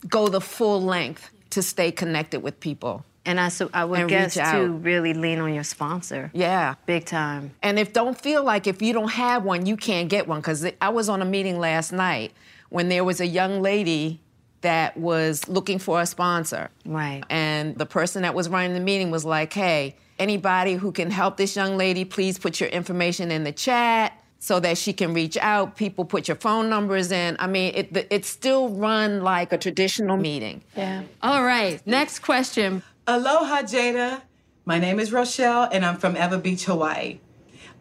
[0.07, 3.05] go the full length to stay connected with people.
[3.25, 6.31] And I, so I would guess to really lean on your sponsor.
[6.33, 6.75] Yeah.
[6.85, 7.51] Big time.
[7.61, 10.39] And if don't feel like if you don't have one, you can't get one.
[10.39, 12.31] Because I was on a meeting last night
[12.69, 14.19] when there was a young lady
[14.61, 16.69] that was looking for a sponsor.
[16.85, 17.23] Right.
[17.29, 21.37] And the person that was running the meeting was like, hey, anybody who can help
[21.37, 25.37] this young lady, please put your information in the chat so that she can reach
[25.37, 25.75] out.
[25.75, 27.35] People put your phone numbers in.
[27.39, 30.63] I mean, it, it's still run like a traditional meeting.
[30.75, 31.03] Yeah.
[31.21, 31.85] All right.
[31.85, 32.83] Next question.
[33.07, 34.21] Aloha, Jada.
[34.65, 37.19] My name is Rochelle, and I'm from Ewa Beach, Hawaii.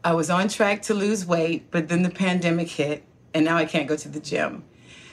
[0.02, 3.66] I was on track to lose weight, but then the pandemic hit, and now I
[3.66, 4.64] can't go to the gym.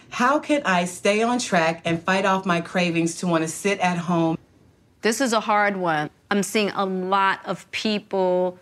[0.09, 3.79] How can I stay on track and fight off my cravings to want to sit
[3.79, 4.38] at home?
[5.01, 6.09] This is a hard one.
[6.31, 8.59] I'm seeing a lot of people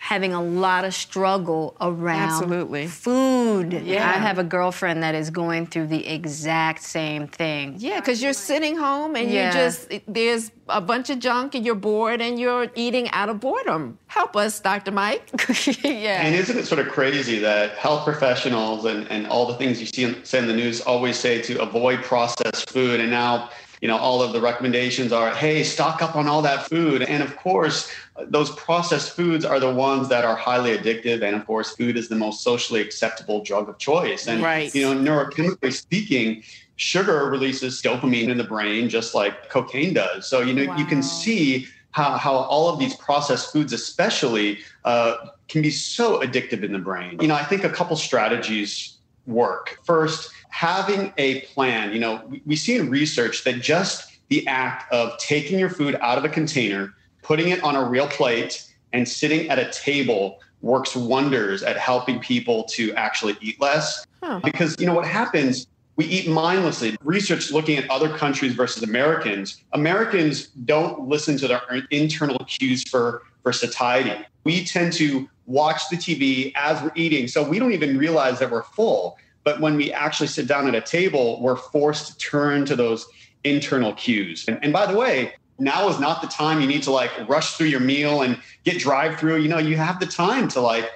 [0.00, 2.86] having a lot of struggle around Absolutely.
[2.86, 3.72] food.
[3.72, 4.08] Yeah.
[4.08, 7.74] I have a girlfriend that is going through the exact same thing.
[7.78, 9.48] Yeah, because you're sitting home and Yeah.
[9.48, 13.40] you just, there's a bunch of junk and you're bored and you're eating out of
[13.40, 13.98] boredom.
[14.06, 14.92] Help us, Dr.
[14.92, 15.28] Mike.
[15.82, 16.22] yeah.
[16.22, 19.86] And isn't it sort of crazy that health professionals and, and all the things you
[19.86, 23.88] see in, say in the news always say to avoid processed food, and now you
[23.88, 27.02] know all of the recommendations are, hey, stock up on all that food.
[27.02, 27.90] And of course,
[28.26, 32.08] those processed foods are the ones that are highly addictive, and of course, food is
[32.08, 34.26] the most socially acceptable drug of choice.
[34.26, 34.74] And Right.
[34.74, 36.42] you know, neurochemically speaking.
[36.80, 40.28] Sugar releases dopamine in the brain just like cocaine does.
[40.28, 45.16] So, you know, you can see how, how all of these processed foods, especially, uh,
[45.48, 47.18] can be so addictive in the brain.
[47.20, 48.97] You know, I think a couple strategies
[49.28, 49.78] work.
[49.84, 51.92] First, having a plan.
[51.92, 55.96] You know, we, we see in research that just the act of taking your food
[56.00, 60.40] out of a container, putting it on a real plate, and sitting at a table
[60.60, 64.06] works wonders at helping people to actually eat less.
[64.42, 66.96] Because, you know, what happens we eat mindlessly.
[67.02, 71.60] Research looking at other countries versus Americans, Americans don't listen to their
[71.90, 74.12] internal cues for, for satiety.
[74.44, 78.50] We tend to watch the TV as we're eating, so we don't even realize that
[78.50, 79.18] we're full.
[79.44, 83.08] But when we actually sit down at a table, we're forced to turn to those
[83.44, 84.44] internal cues.
[84.46, 87.54] And, and by the way, now is not the time you need to like rush
[87.54, 89.38] through your meal and get drive through.
[89.38, 90.90] You know, you have the time to like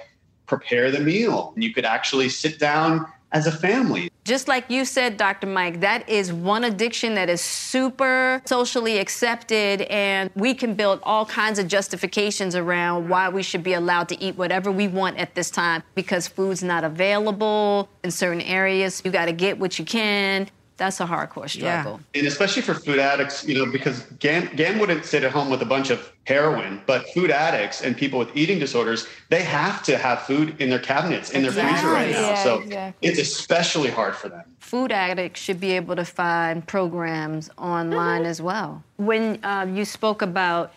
[0.45, 1.51] prepare the meal.
[1.55, 4.11] And you could actually sit down as a family.
[4.25, 5.47] Just like you said, Dr.
[5.47, 11.25] Mike, that is one addiction that is super socially accepted, and we can build all
[11.25, 15.35] kinds of justifications around why we should be allowed to eat whatever we want at
[15.35, 19.01] this time because food's not available in certain areas.
[19.03, 20.47] You got to get what you can.
[20.77, 21.99] That's a hardcore struggle.
[22.13, 22.19] Yeah.
[22.19, 25.61] And especially for food addicts, you know, because Gam, Gam wouldn't sit at home with
[25.61, 29.97] a bunch of heroin, but food addicts and people with eating disorders, they have to
[29.97, 32.29] have food in their cabinets, in their freezer right now.
[32.29, 33.07] Yeah, so exactly.
[33.09, 34.43] it's especially hard for them.
[34.59, 38.83] food addicts should be able to find programs online as well.
[38.97, 40.73] When uh, you spoke about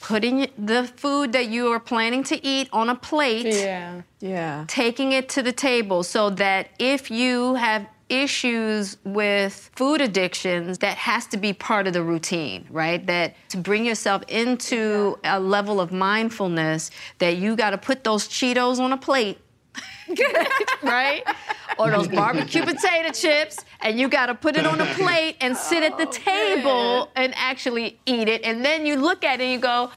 [0.00, 4.02] putting the food that you are planning to eat on a plate, Yeah.
[4.20, 4.64] Yeah.
[4.68, 10.98] taking it to the table so that if you have issues with food addictions that
[10.98, 13.04] has to be part of the routine, right?
[13.06, 18.28] That to bring yourself into a level of mindfulness that you got to put those
[18.28, 19.38] Cheetos on a plate.
[20.82, 21.22] right?
[21.78, 25.56] Or those barbecue potato chips, and you got to put it on a plate and
[25.56, 28.44] sit at the oh, table and actually eat it.
[28.44, 29.90] And then you look at it and you go,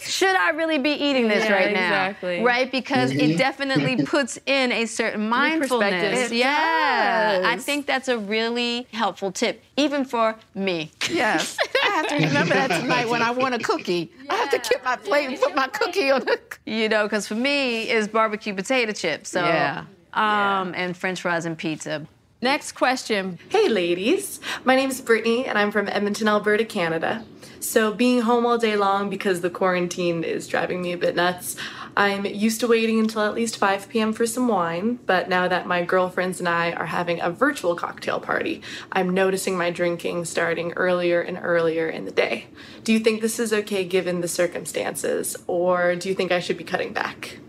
[0.00, 1.86] should I really be eating this Yeah, right now?
[2.08, 2.42] exactly.
[2.42, 2.70] Right?
[2.70, 3.30] Because Mhm.
[3.30, 5.90] it definitely puts in a certain mindfulness.
[5.90, 6.32] perspective.
[6.32, 7.42] It yeah.
[7.44, 10.92] I think that's a really helpful tip, even for me.
[11.10, 11.56] Yes.
[11.84, 14.12] I have to remember that tonight when I want a cookie.
[14.28, 17.26] I have to get my plate and put my cookie on the You know, because
[17.26, 19.30] for me, it's barbecue potato chips.
[19.30, 19.84] So, Yeah.
[20.14, 22.06] um, and french fries and pizza.
[22.42, 23.38] Next question.
[23.50, 24.40] Hey, ladies.
[24.64, 27.22] My name is Brittany, and I'm from Edmonton, Alberta, Canada.
[27.62, 31.56] So, being home all day long because the quarantine is driving me a bit nuts,
[31.94, 34.14] I'm used to waiting until at least 5 p.m.
[34.14, 34.98] for some wine.
[35.04, 39.58] But now that my girlfriends and I are having a virtual cocktail party, I'm noticing
[39.58, 42.46] my drinking starting earlier and earlier in the day.
[42.82, 46.56] Do you think this is okay given the circumstances, or do you think I should
[46.56, 47.40] be cutting back?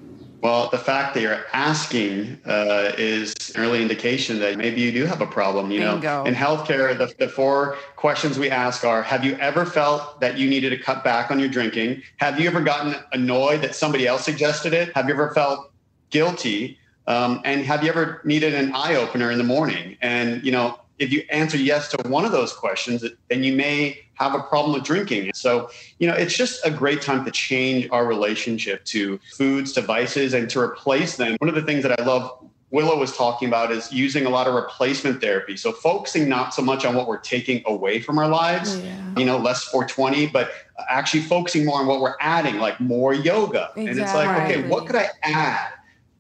[0.41, 5.05] Well, the fact that you're asking uh, is an early indication that maybe you do
[5.05, 5.69] have a problem.
[5.69, 5.99] You Bingo.
[5.99, 10.39] know, in healthcare, the, the four questions we ask are: Have you ever felt that
[10.39, 12.01] you needed to cut back on your drinking?
[12.17, 14.95] Have you ever gotten annoyed that somebody else suggested it?
[14.95, 15.71] Have you ever felt
[16.09, 16.79] guilty?
[17.05, 19.95] Um, and have you ever needed an eye opener in the morning?
[20.01, 23.99] And you know, if you answer yes to one of those questions, then you may
[24.13, 25.31] have a problem with drinking.
[25.33, 29.81] So, you know, it's just a great time to change our relationship to foods, to
[29.81, 31.37] vices, and to replace them.
[31.39, 32.31] One of the things that I love
[32.69, 35.57] Willow was talking about is using a lot of replacement therapy.
[35.57, 39.25] So focusing not so much on what we're taking away from our lives, oh, you
[39.25, 40.51] know, less 420, but
[40.87, 43.71] actually focusing more on what we're adding, like more yoga.
[43.75, 45.73] And it's like, okay, what could I add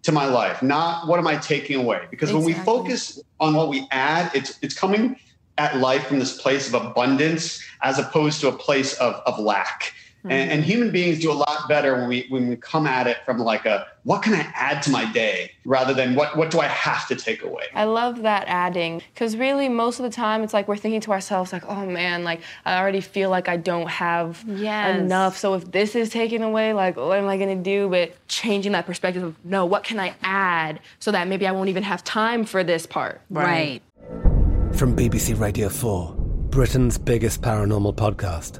[0.03, 0.61] to my life?
[0.61, 2.07] Not what am I taking away?
[2.09, 5.15] Because when we focus on what we add, it's it's coming
[5.57, 9.93] at life from this place of abundance as opposed to a place of, of lack.
[10.23, 10.69] And, and mm-hmm.
[10.69, 13.65] human beings do a lot better when we when we come at it from like
[13.65, 17.07] a what can I add to my day rather than what what do I have
[17.07, 17.65] to take away.
[17.73, 21.11] I love that adding because really most of the time it's like we're thinking to
[21.11, 24.99] ourselves like, oh man, like I already feel like I don't have Yes.
[24.99, 25.37] enough.
[25.37, 27.89] So if this is taken away, like what am I gonna do?
[27.89, 31.69] But changing that perspective of no, what can I add so that maybe I won't
[31.69, 33.21] even have time for this part.
[33.29, 33.81] Right.
[34.73, 36.15] From BBC Radio 4,
[36.49, 38.59] Britain's biggest paranormal podcast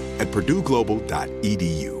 [0.19, 2.00] at purdueglobal.edu.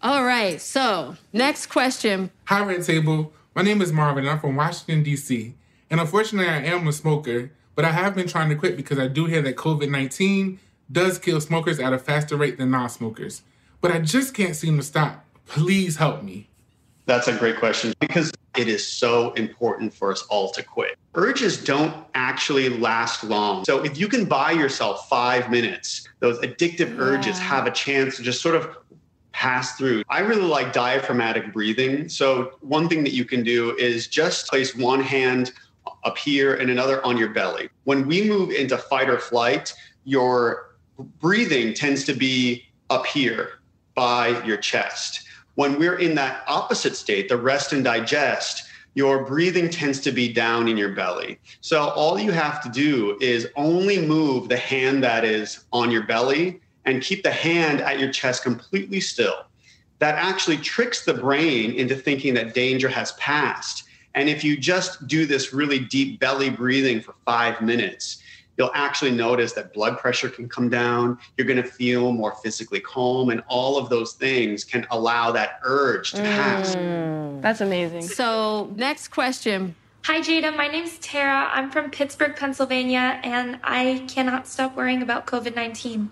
[0.00, 2.30] All right, so next question.
[2.44, 3.32] Hi, Red Table.
[3.56, 5.54] My name is Marvin, and I'm from Washington, D.C.
[5.90, 9.08] And unfortunately, I am a smoker, but I have been trying to quit because I
[9.08, 10.60] do hear that COVID 19
[10.92, 13.42] does kill smokers at a faster rate than non smokers.
[13.80, 15.24] But I just can't seem to stop.
[15.46, 16.48] Please help me.
[17.06, 20.96] That's a great question because it is so important for us all to quit.
[21.16, 23.64] Urges don't actually last long.
[23.64, 27.00] So if you can buy yourself five minutes, those addictive yeah.
[27.00, 28.76] urges have a chance to just sort of
[29.32, 30.02] pass through.
[30.08, 32.08] I really like diaphragmatic breathing.
[32.08, 35.52] So one thing that you can do is just place one hand
[36.04, 37.68] up here and another on your belly.
[37.84, 39.72] When we move into fight or flight,
[40.04, 40.76] your
[41.20, 43.60] breathing tends to be up here
[43.94, 45.22] by your chest.
[45.54, 48.64] When we're in that opposite state, the rest and digest,
[48.94, 51.38] your breathing tends to be down in your belly.
[51.60, 56.04] So all you have to do is only move the hand that is on your
[56.04, 59.44] belly and keep the hand at your chest completely still.
[59.98, 63.84] That actually tricks the brain into thinking that danger has passed.
[64.14, 68.22] And if you just do this really deep belly breathing for five minutes,
[68.56, 71.18] you'll actually notice that blood pressure can come down.
[71.36, 75.60] You're going to feel more physically calm, and all of those things can allow that
[75.62, 76.74] urge to pass.
[76.74, 78.02] Mm, that's amazing.
[78.02, 79.74] So, next question.
[80.04, 80.56] Hi, Jada.
[80.56, 81.50] My name's Tara.
[81.52, 86.10] I'm from Pittsburgh, Pennsylvania, and I cannot stop worrying about COVID 19.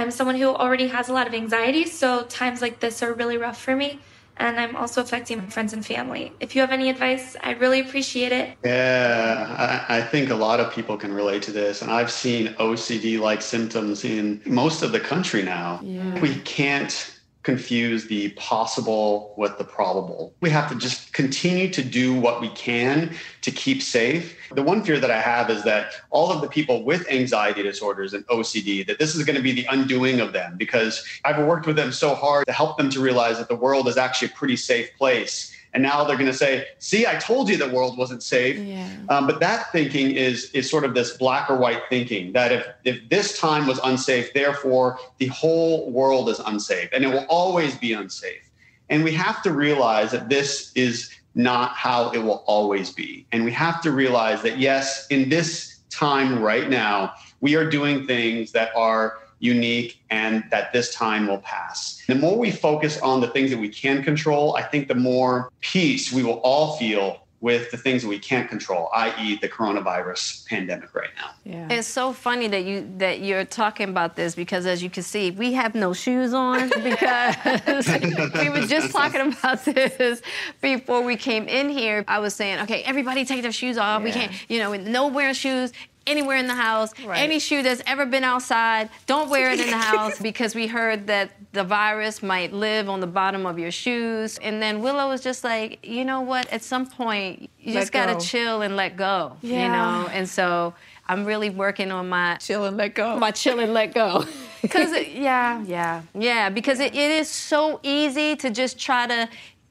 [0.00, 3.36] I'm someone who already has a lot of anxiety, so times like this are really
[3.36, 4.00] rough for me
[4.40, 6.32] and I'm also affecting my friends and family.
[6.40, 8.56] If you have any advice, I'd really appreciate it.
[8.64, 11.82] Yeah, I, I think a lot of people can relate to this.
[11.82, 15.80] And I've seen OCD like symptoms in most of the country now.
[15.82, 16.18] Yeah.
[16.20, 20.34] We can't confuse the possible with the probable.
[20.40, 24.36] We have to just continue to do what we can to keep safe.
[24.52, 28.12] The one fear that I have is that all of the people with anxiety disorders
[28.12, 31.66] and OCD that this is going to be the undoing of them because I've worked
[31.66, 34.32] with them so hard to help them to realize that the world is actually a
[34.32, 37.96] pretty safe place and now they're going to say, "See, I told you the world
[37.96, 38.88] wasn't safe." Yeah.
[39.08, 42.66] Um, but that thinking is is sort of this black or white thinking that if
[42.84, 47.76] if this time was unsafe, therefore the whole world is unsafe, and it will always
[47.76, 48.50] be unsafe.
[48.88, 53.44] And we have to realize that this is not how it will always be, and
[53.44, 58.52] we have to realize that yes, in this time right now, we are doing things
[58.52, 62.02] that are unique, and that this time will pass.
[62.06, 65.50] The more we focus on the things that we can control, I think the more
[65.60, 70.46] peace we will all feel with the things that we can't control, i.e., the coronavirus
[70.46, 71.30] pandemic right now.
[71.44, 71.68] Yeah.
[71.70, 75.30] It's so funny that you that you're talking about this because, as you can see,
[75.30, 77.88] we have no shoes on because
[78.34, 80.20] we were just talking about this
[80.60, 82.04] before we came in here.
[82.06, 84.00] I was saying, okay, everybody take their shoes off.
[84.00, 84.04] Yeah.
[84.04, 85.72] We can't, you know, no wearing shoes
[86.06, 86.92] anywhere in the house.
[87.04, 87.18] Right.
[87.20, 91.06] Any shoe that's ever been outside, don't wear it in the house because we heard
[91.06, 94.38] that the virus might live on the bottom of your shoes.
[94.38, 96.48] And then Willow was just like, you know what?
[96.52, 99.36] At some point, you let just got to chill and let go.
[99.42, 99.62] Yeah.
[99.62, 100.08] You know?
[100.10, 100.74] And so
[101.08, 103.16] I'm really working on my chill and let go.
[103.18, 104.24] My chill and let go.
[104.60, 106.02] Because, yeah, yeah.
[106.12, 109.26] Yeah, because it, it is so easy to just try to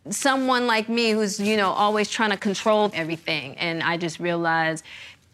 [0.09, 4.83] someone like me who's you know always trying to control everything and i just realized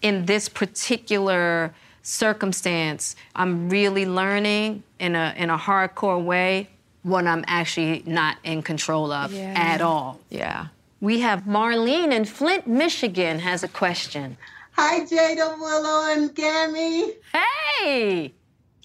[0.05, 6.69] in this particular circumstance, I'm really learning in a in a hardcore way
[7.01, 9.53] what I'm actually not in control of yeah.
[9.57, 10.19] at all.
[10.29, 10.67] Yeah.
[11.01, 14.37] We have Marlene in Flint, Michigan has a question.
[14.73, 17.13] Hi, Jada, Willow, and Gammy.
[17.33, 18.33] Hey!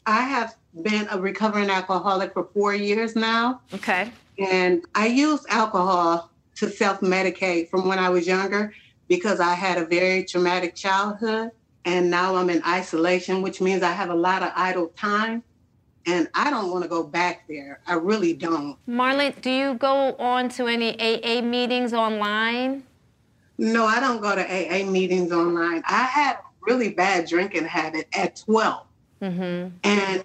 [0.06, 3.60] I have been a recovering alcoholic for four years now.
[3.74, 4.10] Okay.
[4.38, 8.72] And I used alcohol to self medicate from when I was younger
[9.10, 11.50] because I had a very traumatic childhood
[11.84, 15.42] and now I'm in isolation, which means I have a lot of idle time.
[16.06, 17.80] And I don't want to go back there.
[17.86, 18.78] I really don't.
[18.88, 22.84] Marlene, do you go on to any AA meetings online?
[23.58, 25.82] No, I don't go to AA meetings online.
[25.86, 28.86] I had a really bad drinking habit at 12.
[29.22, 29.76] Mm-hmm.
[29.84, 30.24] And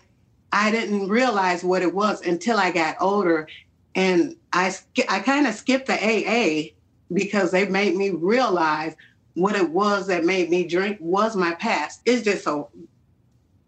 [0.54, 3.48] I didn't realize what it was until I got older.
[3.96, 4.74] And I,
[5.10, 6.75] I kind of skipped the AA
[7.16, 8.95] because they made me realize
[9.34, 12.01] what it was that made me drink was my past.
[12.05, 12.70] It's just so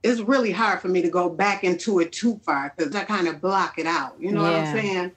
[0.04, 3.28] it's really hard for me to go back into it too far because I kind
[3.28, 4.16] of block it out.
[4.20, 4.52] You know yeah.
[4.52, 5.12] what I'm saying?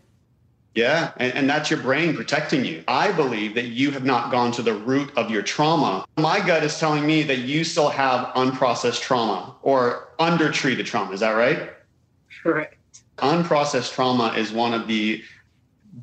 [0.74, 2.84] Yeah, and, and, that's your brain protecting you.
[2.86, 6.06] I believe that you have not gone to the root of your trauma.
[6.16, 11.10] My gut is telling me that you still have unprocessed trauma or undertreated trauma.
[11.10, 11.72] Is that right?
[12.40, 12.76] Correct.
[13.18, 15.24] Unprocessed trauma is one of the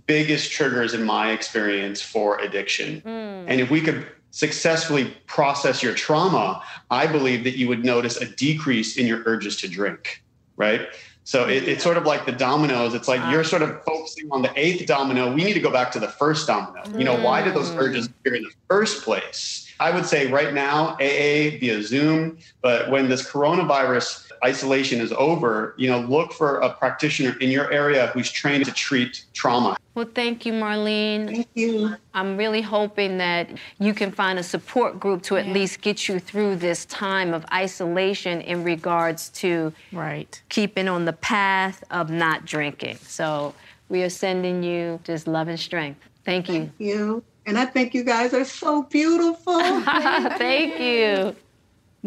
[0.06, 3.02] biggest triggers in my experience for addiction.
[3.02, 3.46] Mm.
[3.48, 6.62] And if we could successfully process your trauma,
[6.92, 10.24] I believe that you would notice a decrease in your urges to drink,
[10.58, 10.88] right?
[11.24, 12.94] So it, it's sort of like the dominoes.
[12.94, 15.34] It's like you're sort of focusing on the eighth domino.
[15.34, 16.84] We need to go back to the first domino.
[16.98, 19.68] You know, why did those urges appear in the first place?
[19.80, 25.74] I would say right now, AA via Zoom, but when this coronavirus isolation is over,
[25.78, 29.78] you know, look for a practitioner in your area who's trained to treat trauma.
[29.96, 31.28] Well, thank you, Marlene.
[31.28, 31.96] Thank you.
[32.14, 36.20] I'm really hoping that you can find a support group to at least get you
[36.20, 42.46] through this time of isolation in regards to right keeping on the path of not
[42.46, 42.98] drinking.
[42.98, 43.56] So
[43.90, 46.00] we are sending you just love and strength.
[46.24, 46.60] Thank you.
[46.60, 47.24] Thank you.
[47.48, 49.60] And I think you guys are so beautiful.
[49.82, 51.36] Thank you.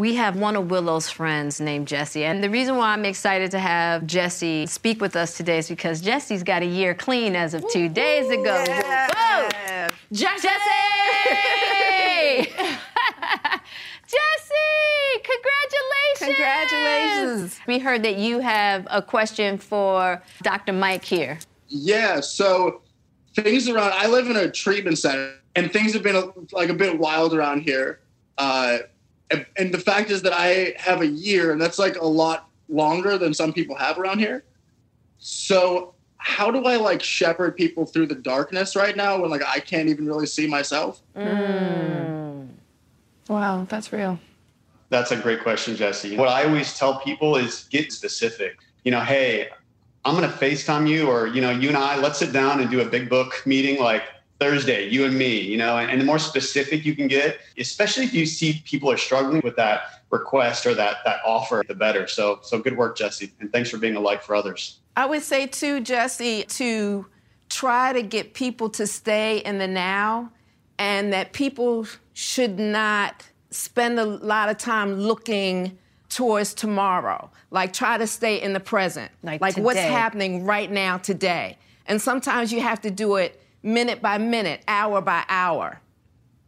[0.01, 2.25] We have one of Willow's friends named Jesse.
[2.25, 6.01] And the reason why I'm excited to have Jesse speak with us today is because
[6.01, 8.65] Jesse's got a year clean as of two days ago.
[8.67, 9.89] Whoa!
[10.11, 10.49] Jesse!
[10.49, 10.49] Jesse!
[14.09, 15.21] Jesse!
[15.23, 16.17] Congratulations!
[16.17, 17.61] Congratulations.
[17.67, 20.73] We heard that you have a question for Dr.
[20.73, 21.39] Mike here.
[21.69, 22.81] Yeah, so
[23.35, 23.93] things around.
[23.93, 27.35] I live in a treatment center, and things have been a, like a bit wild
[27.35, 28.01] around here.
[28.39, 28.79] Uh,
[29.31, 32.49] and, and the fact is that I have a year, and that's like a lot
[32.69, 34.45] longer than some people have around here.
[35.19, 39.61] So how do I like shepherd people through the darkness right now when like I
[39.61, 41.01] can't even really see myself?
[41.17, 42.49] Mm.
[43.29, 44.19] Wow, that's real.
[44.89, 46.17] That's a great question, Jesse.
[46.17, 48.59] What I always tell people is get specific.
[48.85, 49.49] You know, hey,
[50.05, 52.69] I'm going to FaceTime you, or, you know, you and I, let's sit down and
[52.71, 54.03] do a big book meeting like
[54.41, 58.05] Thursday, you and me, you know, and, and the more specific you can get, especially
[58.05, 62.09] if you see people are struggling with that request or that, that offer, the better.
[62.09, 63.33] So, so good work, Jesse.
[63.39, 64.79] And thanks for being a light for others.
[64.97, 67.07] I would say too, Jesse, to
[67.51, 70.33] try to get people to stay in the now
[70.79, 75.77] and that people should not spend a lot of time looking
[76.09, 77.31] towards tomorrow.
[77.51, 79.13] Like try to stay in the present.
[79.23, 81.59] Like what's happening right now today.
[81.87, 85.81] And sometimes you have to do it minute by minute, hour by hour.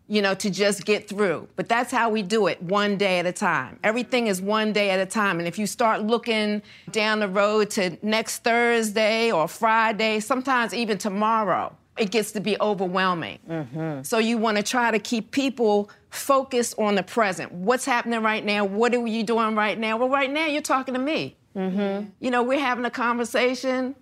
[0.08, 1.48] You know, to just get through.
[1.56, 3.78] But that's how we do it, one day at a time.
[3.82, 5.38] Everything is one day at a time.
[5.38, 6.60] And if you start looking
[6.90, 12.58] down the road to next Thursday or Friday, sometimes even tomorrow, it gets to be
[12.60, 13.38] overwhelming.
[13.48, 14.02] Mm-hmm.
[14.02, 17.50] So you want to try to keep people focused on the present.
[17.52, 18.66] What's happening right now?
[18.66, 19.96] What are you doing right now?
[19.96, 21.36] Well, right now you're talking to me.
[21.56, 22.10] Mm-hmm.
[22.20, 23.94] You know, we're having a conversation.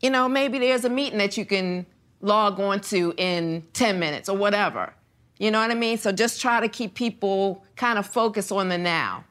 [0.00, 1.84] You know, maybe there's a meeting that you can
[2.22, 4.94] log on to in 10 minutes or whatever.
[5.38, 5.98] You know what I mean?
[5.98, 9.24] So just try to keep people kind of focused on the now.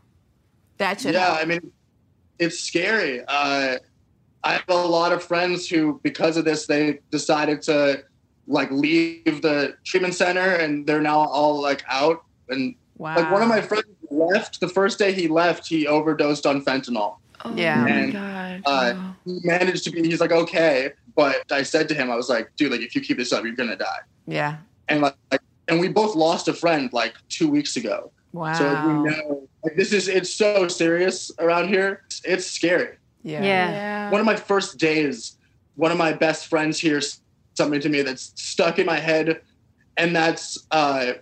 [0.77, 1.39] That should yeah, help.
[1.39, 1.71] I mean,
[2.37, 3.21] it's scary.
[3.27, 3.77] Uh,
[4.43, 8.03] I have a lot of friends who, because of this, they decided to
[8.47, 12.23] like leave the treatment center, and they're now all like out.
[12.49, 16.65] And like one of my friends left the first day he left, he overdosed on
[16.65, 17.17] fentanyl.
[17.45, 17.83] Oh Yeah.
[17.83, 18.61] my god.
[18.65, 20.03] Uh, he managed to be.
[20.03, 23.01] He's like okay, but I said to him, I was like, dude, like if you
[23.01, 23.99] keep this up, you're gonna die.
[24.27, 24.57] yeah.
[24.89, 25.15] And like,
[25.67, 28.11] and we both lost a friend like two weeks ago.
[28.33, 28.53] Wow.
[28.53, 32.03] So like, we know like this is it's so serious around here.
[32.07, 32.97] It's, it's scary.
[33.23, 33.43] Yeah.
[33.43, 34.09] Yeah.
[34.11, 35.37] One of my first days,
[35.75, 37.01] one of my best friends here
[37.55, 39.41] something to me that's stuck in my head,
[39.97, 41.13] and that's uh,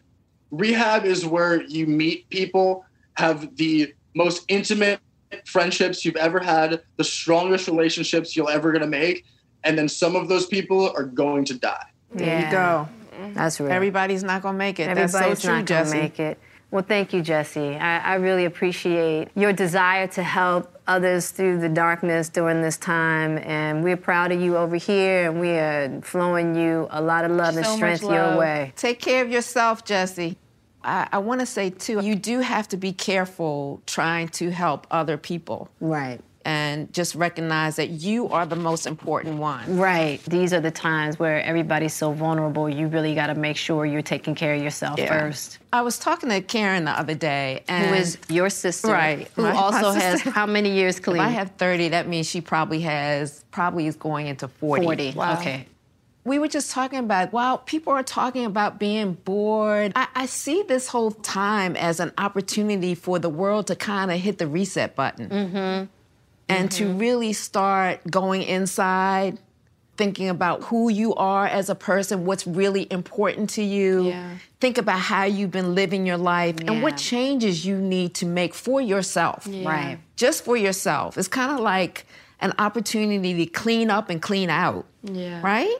[0.52, 2.86] rehab is where you meet people,
[3.18, 5.00] have the most intimate
[5.46, 9.26] friendships you've ever had, the strongest relationships you're ever gonna make,
[9.64, 11.86] and then some of those people are going to die.
[12.12, 12.90] There you go.
[13.20, 13.34] Mm-hmm.
[13.34, 13.72] That's real.
[13.72, 14.84] Everybody's not gonna make it.
[14.84, 15.98] Everybody's That's so true, not going to Jesse.
[15.98, 16.40] make it.
[16.72, 17.76] Well, thank you, Jesse.
[17.76, 23.40] I, I really appreciate your desire to help others through the darkness during this time.
[23.40, 27.32] And we're proud of you over here, and we are flowing you a lot of
[27.32, 28.72] love and So much strength your way.
[28.76, 30.38] Take care of yourself, Jesse.
[30.84, 34.88] I, I want to say too, you do have to be careful trying to help
[34.92, 35.70] other people.
[35.80, 36.22] Right.
[36.46, 39.78] And just recognize that you are the most important one.
[39.78, 40.24] Right.
[40.24, 42.70] These are the times where everybody's so vulnerable.
[42.70, 45.10] You really got to make sure you're taking care of yourself Yeah.
[45.20, 45.60] first.
[45.74, 48.88] I was talking to Karen the other day, and Who is your sister?
[48.88, 49.28] right?
[49.36, 51.20] Who my- my also has how many years If?
[51.20, 54.86] I have 30, that means she probably has, probably is going into 40.
[54.86, 55.14] 40.
[55.20, 55.68] Okay.
[56.26, 59.94] We were just talking about, wow, people are talking about being bored.
[59.96, 64.20] I, I see this whole time as an opportunity for the world to kind of
[64.20, 65.86] hit the reset button Mm-hmm.
[66.50, 69.40] and to really start going inside,
[69.98, 74.08] thinking about who you are as a person, what's really important to you.
[74.10, 74.38] Yeah.
[74.60, 78.54] Think about how you've been living your life and what changes you need to make
[78.54, 79.48] for yourself.
[79.48, 79.68] Yeah.
[79.68, 80.00] Right.
[80.16, 81.18] Just for yourself.
[81.18, 82.06] It's kind of like
[82.42, 85.42] an opportunity to clean up and clean out, Yeah.
[85.42, 85.78] right?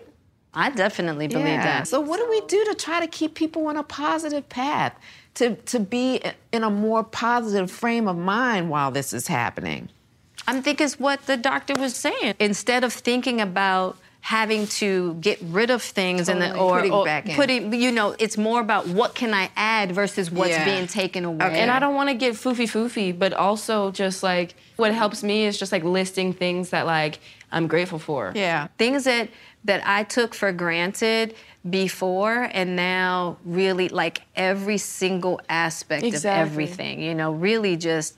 [0.54, 1.64] I definitely believe Yeah.
[1.64, 1.88] that.
[1.88, 4.94] So what do we do to try to keep people on a positive path?
[5.36, 6.22] To to be
[6.52, 9.90] in a more positive frame of mind while this is happening?
[10.48, 12.34] I think it's what the doctor was saying.
[12.40, 17.06] Instead of thinking about having to get rid of things and then, or, Putting or
[17.06, 17.36] back in.
[17.36, 20.66] putting, you know, it's more about what can I add versus what's Yeah.
[20.66, 21.58] being taken away.
[21.58, 25.46] And I don't want to get foofy foofy, but also just like what helps me
[25.46, 27.20] is just like listing things that like
[27.52, 28.34] I'm grateful for.
[28.36, 28.68] Yeah.
[28.78, 29.30] Things that
[29.64, 31.36] that I took for granted
[31.70, 36.42] before and now really like every single aspect Exactly.
[36.42, 37.02] of everything.
[37.02, 38.16] You know, really just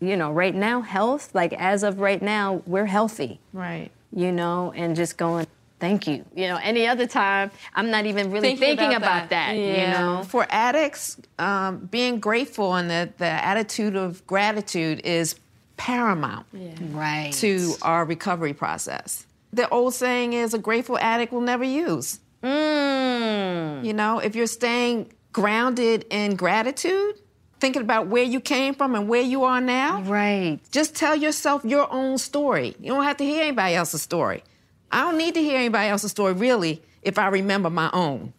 [0.00, 3.38] you know, right now health, like as of right now, we're healthy.
[3.52, 3.90] Right.
[4.12, 5.46] You know, and just going
[5.78, 6.24] thank you.
[6.34, 9.54] You know, any other time I'm not even really Thinking thinking, about about, that.
[9.54, 10.22] that, you know.
[10.24, 15.36] For addicts, um, being grateful and the, the attitude of gratitude is
[15.76, 16.46] paramount
[16.92, 17.32] right.
[17.34, 19.26] to our recovery process.
[19.52, 22.20] The old saying is a grateful addict will never use.
[22.42, 23.84] Mm.
[23.84, 27.18] You know, if you're staying grounded in gratitude,
[27.60, 30.58] thinking about where you came from and where you are now, right.
[30.70, 32.74] Just tell yourself your own story.
[32.80, 34.42] You don't have to hear anybody else's story.
[34.90, 38.32] I don't need to hear anybody else's story really if I remember my own.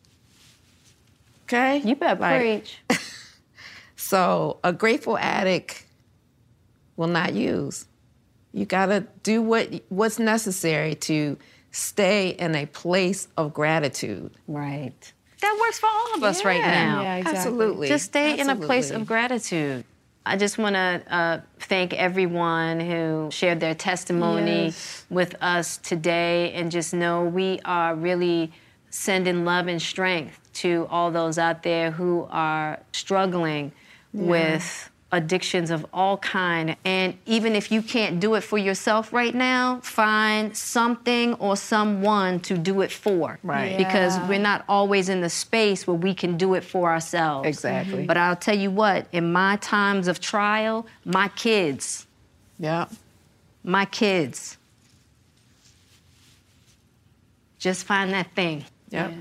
[1.43, 1.77] Okay?
[1.79, 2.79] You better preach.
[3.95, 5.85] so a grateful addict
[6.95, 7.85] will not use.
[8.53, 11.37] You gotta do what what's necessary to
[11.71, 14.31] stay in a place of gratitude.
[14.47, 15.13] Right.
[15.41, 17.01] That works for all of us right now.
[17.01, 17.37] Yeah, exactly.
[17.39, 17.87] Absolutely.
[17.89, 19.83] Just stay in a place of gratitude.
[20.25, 25.05] I just want to uh, thank everyone who shared their testimony Yes.
[25.09, 28.53] with us today and just know we are really
[28.89, 33.73] sending love and strength to all those out there who are struggling
[34.13, 34.21] Yeah.
[34.29, 36.75] with addictions of all kind.
[36.83, 42.39] And even if you can't do it for yourself right now find something or someone
[42.41, 43.39] to do it for.
[43.43, 43.77] Right.
[43.77, 47.47] because we're not always in the space where we can do it for ourselves.
[47.47, 48.05] Exactly.
[48.05, 52.05] but i'll tell you what in my times of trial my kids.
[52.59, 52.87] Yeah
[53.63, 54.57] my kids.
[57.57, 58.65] Just find that thing.
[58.89, 59.13] Yep.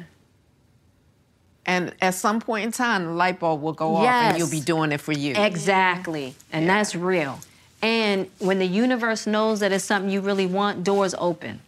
[1.65, 4.61] And at some point in time, the light bulb will go off and you'll be
[4.61, 5.35] doing it for you.
[5.37, 6.35] Exactly.
[6.53, 7.39] And that's real.
[7.81, 11.61] And when the universe knows that it's something you really want, doors open.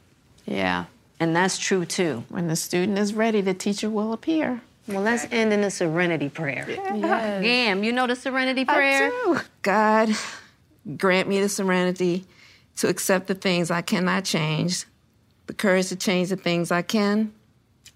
[0.46, 0.86] Yeah.
[1.20, 2.24] And that's true too.
[2.28, 4.62] When the student is ready, the teacher will appear.
[4.86, 6.66] Well, let's end in a serenity prayer.
[6.68, 7.42] Yes.
[7.42, 9.06] Gam, you know the serenity prayer?
[9.06, 9.40] I do.
[9.62, 10.10] God,
[10.96, 12.26] grant me the serenity
[12.76, 14.84] to accept the things I cannot change,
[15.46, 17.32] the courage to change the things I can,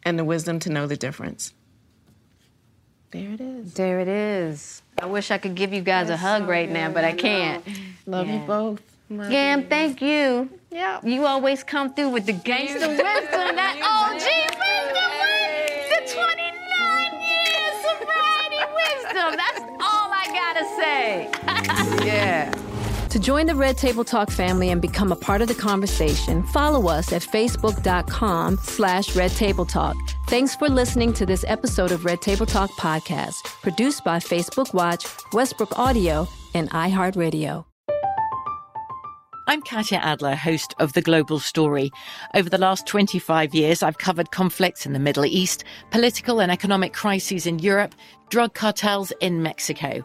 [0.05, 1.53] and the wisdom to know the difference.
[3.11, 3.75] There it is.
[3.75, 4.83] There it is.
[5.01, 7.65] I wish I could give you guys a hug right now, but I can't.
[8.07, 8.47] Love you Yeah.
[8.47, 8.83] both.
[9.11, 10.51] Gam, thank you.
[10.71, 11.01] Yeah.
[11.03, 13.03] You always come through with the gangster wisdom.
[13.03, 14.99] That OG wisdom.
[15.01, 19.37] Oh, the 29 years sobriety wisdom.
[19.37, 22.07] That's all I gotta say.
[22.07, 22.53] yeah.
[23.09, 26.89] To join the Red Table Talk family and become a part of the conversation, follow
[26.89, 29.97] us at facebook.com slash Red Table Talk.
[30.29, 35.07] Thanks for listening to this episode of Red Table Talk podcast, produced by Facebook Watch,
[35.33, 37.64] Westbrook Audio, and iHeartRadio.
[39.47, 41.91] I'm Katya Adler, host of The Global Story.
[42.35, 46.93] Over the last 25 years, I've covered conflicts in the Middle East, political and economic
[46.93, 47.95] crises in Europe,
[48.29, 50.05] drug cartels in Mexico.